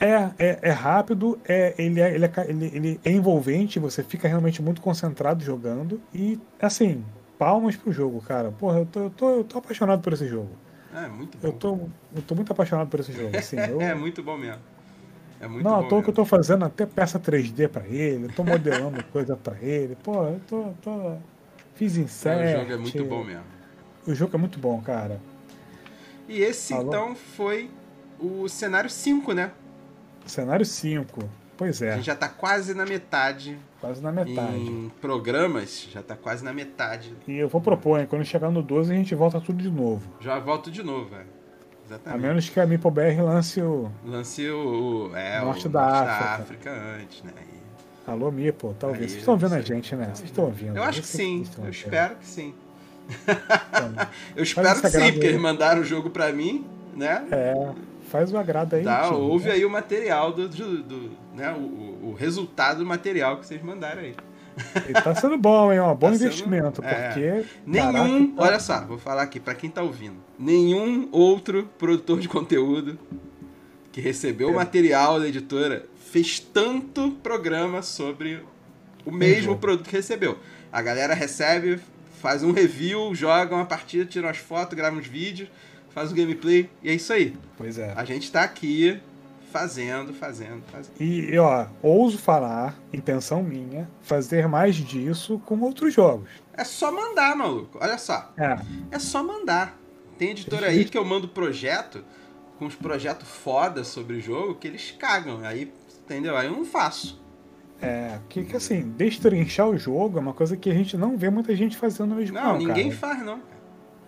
É, 0.00 0.30
é, 0.38 0.58
é 0.62 0.70
rápido, 0.70 1.38
é, 1.48 1.74
ele, 1.78 2.00
é, 2.00 2.14
ele, 2.14 2.24
é, 2.24 2.32
ele, 2.48 2.70
ele 2.74 3.00
é 3.04 3.12
envolvente, 3.12 3.78
você 3.78 4.02
fica 4.02 4.26
realmente 4.26 4.60
muito 4.60 4.80
concentrado 4.80 5.44
jogando. 5.44 6.00
E, 6.12 6.38
assim, 6.60 7.04
palmas 7.38 7.76
pro 7.76 7.92
jogo, 7.92 8.20
cara. 8.20 8.50
Porra, 8.50 8.80
eu 8.80 8.86
tô, 8.86 9.00
eu 9.00 9.10
tô, 9.10 9.30
eu 9.30 9.44
tô 9.44 9.58
apaixonado 9.58 10.02
por 10.02 10.12
esse 10.12 10.26
jogo. 10.26 10.50
É, 10.94 11.08
muito 11.08 11.36
bom. 11.36 11.48
Eu 11.48 11.52
tô, 11.52 11.78
eu 12.14 12.22
tô 12.22 12.34
muito 12.36 12.52
apaixonado 12.52 12.88
por 12.88 13.00
esse 13.00 13.12
jogo. 13.12 13.34
Assim, 13.36 13.56
eu... 13.58 13.80
é 13.80 13.94
muito 13.94 14.22
bom 14.22 14.36
mesmo. 14.36 14.62
É 15.40 15.48
muito 15.48 15.64
Não, 15.64 15.82
bom 15.82 15.88
tô 15.88 16.02
que 16.02 16.10
eu 16.10 16.14
tô 16.14 16.24
fazendo 16.24 16.64
até 16.64 16.86
peça 16.86 17.18
3D 17.18 17.68
pra 17.68 17.86
ele, 17.86 18.28
tô 18.28 18.44
modelando 18.44 19.02
coisa 19.12 19.36
pra 19.36 19.60
ele. 19.60 19.96
Pô, 19.96 20.24
eu 20.24 20.40
tô. 20.48 20.72
tô... 20.80 21.16
Fiz 21.74 21.96
insert. 21.96 22.40
É, 22.40 22.56
o 22.56 22.60
jogo 22.60 22.72
é 22.72 22.76
muito 22.76 23.04
bom 23.04 23.24
mesmo. 23.24 23.44
O 24.06 24.14
jogo 24.14 24.36
é 24.36 24.38
muito 24.38 24.58
bom, 24.60 24.80
cara. 24.80 25.20
E 26.28 26.40
esse, 26.40 26.72
Alô? 26.72 26.86
então, 26.86 27.14
foi 27.16 27.68
o 28.18 28.48
cenário 28.48 28.88
5, 28.88 29.32
né? 29.32 29.50
Cenário 30.24 30.64
5. 30.64 31.28
Pois 31.56 31.80
é. 31.82 31.92
A 31.92 31.96
gente 31.96 32.06
já 32.06 32.16
tá 32.16 32.28
quase 32.28 32.74
na 32.74 32.84
metade. 32.84 33.58
Quase 33.80 34.02
na 34.02 34.10
metade. 34.10 34.56
Em 34.56 34.90
programas, 35.00 35.88
já 35.92 36.02
tá 36.02 36.16
quase 36.16 36.44
na 36.44 36.52
metade. 36.52 37.14
E 37.28 37.36
eu 37.36 37.48
vou 37.48 37.60
propor, 37.60 38.00
hein? 38.00 38.06
Quando 38.08 38.24
chegar 38.24 38.50
no 38.50 38.62
12, 38.62 38.92
a 38.92 38.96
gente 38.96 39.14
volta 39.14 39.40
tudo 39.40 39.62
de 39.62 39.70
novo. 39.70 40.02
Já 40.20 40.38
volto 40.38 40.70
de 40.70 40.82
novo, 40.82 41.10
velho. 41.10 41.26
Exatamente. 41.86 42.24
A 42.24 42.28
menos 42.28 42.48
que 42.48 42.58
a 42.58 42.66
MipoBR 42.66 43.20
lance 43.20 43.60
o. 43.60 43.90
Lance 44.04 44.48
o. 44.48 45.10
É, 45.14 45.40
Norte 45.40 45.66
o 45.66 45.70
da 45.70 45.80
Norte 45.80 46.08
África. 46.08 46.24
da 46.24 46.42
África 46.42 46.98
antes, 47.00 47.22
né? 47.22 47.32
E... 47.52 48.10
Alô, 48.10 48.30
Mipo, 48.30 48.74
tá 48.78 48.88
ouvindo? 48.88 49.08
Vocês 49.08 49.18
estão 49.20 49.34
ouvindo 49.34 49.54
a 49.54 49.60
gente, 49.60 49.94
né? 49.94 50.10
Vocês 50.12 50.30
estão 50.30 50.44
ouvindo. 50.44 50.76
Eu 50.76 50.82
acho 50.82 51.00
que 51.00 51.06
sim. 51.06 51.46
Eu 51.62 51.70
espero 51.70 52.16
que 52.16 52.26
sim. 52.26 52.54
Então, 53.08 54.08
eu 54.34 54.42
espero 54.42 54.80
que 54.80 54.90
sim, 54.90 55.12
porque 55.12 55.26
eles 55.26 55.40
mandaram 55.40 55.82
o 55.82 55.84
jogo 55.84 56.10
pra 56.10 56.32
mim, 56.32 56.66
né? 56.94 57.26
É. 57.30 57.54
Faz 58.10 58.32
o 58.32 58.38
agrado 58.38 58.76
aí. 58.76 58.84
Tá, 58.84 59.10
ouve 59.10 59.50
aí 59.50 59.64
o 59.64 59.70
material 59.70 60.32
do, 60.32 60.48
do, 60.48 60.82
do 60.82 61.23
né? 61.34 61.52
O, 61.52 62.10
o, 62.10 62.16
resultado 62.18 62.78
do 62.78 62.86
material 62.86 63.38
que 63.38 63.46
vocês 63.46 63.62
mandaram 63.62 64.02
aí. 64.02 64.14
E 64.88 64.92
tá 64.92 65.14
sendo 65.14 65.36
bom, 65.36 65.72
hein? 65.72 65.80
Um 65.80 65.94
bom 65.94 66.08
tá 66.10 66.14
investimento, 66.14 66.82
sendo... 66.82 66.94
porque. 66.94 67.20
É. 67.20 67.44
Nenhum. 67.66 68.28
Caraca, 68.28 68.42
olha 68.42 68.60
só, 68.60 68.84
vou 68.84 68.98
falar 68.98 69.22
aqui 69.22 69.40
para 69.40 69.54
quem 69.54 69.68
tá 69.68 69.82
ouvindo. 69.82 70.16
Nenhum 70.38 71.08
outro 71.10 71.68
produtor 71.78 72.20
de 72.20 72.28
conteúdo 72.28 72.98
que 73.92 74.00
recebeu 74.00 74.48
é. 74.48 74.52
o 74.52 74.54
material 74.54 75.20
da 75.20 75.28
editora 75.28 75.86
fez 75.96 76.38
tanto 76.38 77.10
programa 77.22 77.82
sobre 77.82 78.42
o 79.04 79.10
mesmo 79.10 79.52
uhum. 79.52 79.58
produto 79.58 79.88
que 79.88 79.96
recebeu. 79.96 80.38
A 80.72 80.80
galera 80.80 81.14
recebe, 81.14 81.80
faz 82.20 82.42
um 82.42 82.52
review, 82.52 83.14
joga 83.14 83.54
uma 83.54 83.66
partida, 83.66 84.04
tira 84.04 84.26
umas 84.26 84.38
fotos, 84.38 84.76
grava 84.76 84.96
uns 84.96 85.06
vídeos, 85.06 85.48
faz 85.90 86.10
um 86.10 86.14
gameplay 86.14 86.68
e 86.82 86.90
é 86.90 86.94
isso 86.94 87.12
aí. 87.12 87.36
Pois 87.56 87.78
é. 87.78 87.92
A 87.96 88.04
gente 88.04 88.30
tá 88.30 88.42
aqui 88.42 89.00
fazendo, 89.54 90.12
fazendo, 90.12 90.64
fazendo. 90.66 91.00
E, 91.00 91.38
ó, 91.38 91.66
ouso 91.80 92.18
falar, 92.18 92.76
intenção 92.92 93.40
minha, 93.40 93.88
fazer 94.02 94.48
mais 94.48 94.74
disso 94.74 95.40
com 95.46 95.60
outros 95.60 95.94
jogos. 95.94 96.28
É 96.52 96.64
só 96.64 96.90
mandar, 96.90 97.36
maluco. 97.36 97.78
Olha 97.80 97.96
só. 97.96 98.32
É. 98.36 98.56
É 98.90 98.98
só 98.98 99.22
mandar. 99.22 99.78
Tem 100.18 100.30
editor 100.30 100.64
aí 100.64 100.84
que 100.84 100.98
eu 100.98 101.04
mando 101.04 101.28
projeto, 101.28 102.04
com 102.58 102.66
os 102.66 102.74
projetos 102.74 103.28
foda 103.28 103.84
sobre 103.84 104.16
o 104.16 104.20
jogo, 104.20 104.56
que 104.56 104.66
eles 104.66 104.90
cagam. 104.90 105.44
Aí, 105.44 105.72
entendeu? 106.02 106.36
Aí 106.36 106.48
eu 106.48 106.52
não 106.52 106.64
faço. 106.64 107.22
É, 107.80 108.18
que, 108.28 108.44
que 108.44 108.56
assim, 108.56 108.92
destrinchar 108.96 109.68
o 109.68 109.78
jogo 109.78 110.18
é 110.18 110.20
uma 110.20 110.34
coisa 110.34 110.56
que 110.56 110.68
a 110.68 110.74
gente 110.74 110.96
não 110.96 111.16
vê 111.16 111.30
muita 111.30 111.54
gente 111.54 111.76
fazendo 111.76 112.12
mesmo. 112.16 112.34
Não, 112.34 112.54
não 112.54 112.58
ninguém 112.58 112.90
cara. 112.90 113.14
faz, 113.14 113.24
não. 113.24 113.40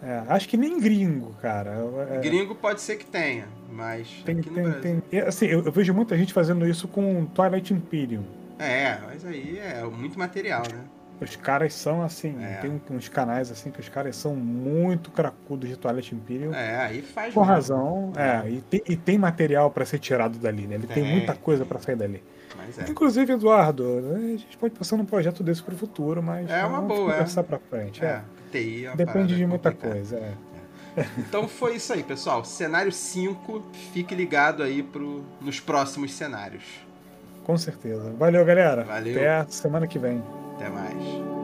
É, 0.07 0.23
acho 0.29 0.49
que 0.49 0.57
nem 0.57 0.79
gringo, 0.79 1.35
cara. 1.43 1.75
É... 2.13 2.19
Gringo 2.19 2.55
pode 2.55 2.81
ser 2.81 2.97
que 2.97 3.05
tenha, 3.05 3.49
mas. 3.73 4.23
Tem, 4.25 4.41
tem, 4.41 5.01
tem. 5.01 5.21
Assim, 5.21 5.47
eu, 5.47 5.65
eu, 5.65 5.73
vejo 5.73 5.93
muita 5.93 6.17
gente 6.17 6.33
fazendo 6.33 6.65
isso 6.65 6.87
com 6.87 7.27
Twilight 7.27 7.75
Imperium. 7.75 8.23
É, 8.57 8.99
mas 9.05 9.25
aí 9.25 9.59
é 9.59 9.83
muito 9.83 10.17
material, 10.17 10.63
né? 10.73 10.85
Os 11.21 11.35
caras 11.35 11.75
são 11.75 12.03
assim, 12.03 12.37
é. 12.41 12.57
tem 12.57 12.81
uns 12.91 13.09
canais 13.09 13.51
assim 13.51 13.71
que 13.71 13.81
os 13.81 13.89
caras 13.89 14.15
são 14.17 14.37
muito 14.37 15.11
cracudos 15.11 15.69
de 15.69 15.77
Twilight 15.77 16.15
Imperium. 16.15 16.55
É, 16.55 16.77
aí 16.77 17.03
faz. 17.03 17.35
Com 17.35 17.41
mesmo. 17.41 17.53
razão, 17.53 18.13
é, 18.15 18.49
e 18.49 18.61
tem, 18.61 18.83
e 18.89 18.97
tem 18.97 19.19
material 19.19 19.73
para 19.73 19.85
ser 19.85 19.99
tirado 19.99 20.39
dali, 20.39 20.69
né? 20.69 20.77
Ele 20.77 20.87
tem 20.87 21.03
muita 21.03 21.35
coisa 21.35 21.65
para 21.65 21.81
sair 21.81 21.97
dali. 21.97 22.23
É. 22.79 22.91
Inclusive, 22.91 23.33
Eduardo, 23.33 23.85
a 24.15 24.19
gente 24.19 24.57
pode 24.57 24.75
passar 24.75 24.97
num 24.97 25.05
projeto 25.05 25.43
desse 25.43 25.63
pro 25.63 25.77
futuro, 25.77 26.23
mas 26.23 26.49
é 26.51 26.65
uma 26.65 26.81
boa, 26.81 27.13
conversar 27.13 27.41
é. 27.41 27.45
pra 27.45 27.59
frente. 27.59 28.05
É. 28.05 28.23
TI 28.51 28.87
é 28.87 28.97
Depende 28.97 29.37
de 29.37 29.47
muita 29.47 29.73
coisa. 29.73 30.17
É. 30.17 30.35
Então 31.19 31.47
foi 31.47 31.77
isso 31.77 31.93
aí, 31.93 32.03
pessoal. 32.03 32.45
Cenário 32.45 32.91
5, 32.91 33.63
fique 33.93 34.15
ligado 34.15 34.63
aí 34.63 34.83
pro, 34.83 35.23
nos 35.41 35.61
próximos 35.61 36.13
cenários. 36.15 36.65
Com 37.45 37.57
certeza. 37.57 38.13
Valeu, 38.19 38.45
galera. 38.45 38.85
Valeu. 38.85 39.15
Até 39.15 39.51
semana 39.51 39.87
que 39.87 39.99
vem. 39.99 40.23
Até 40.57 40.69
mais. 40.69 41.36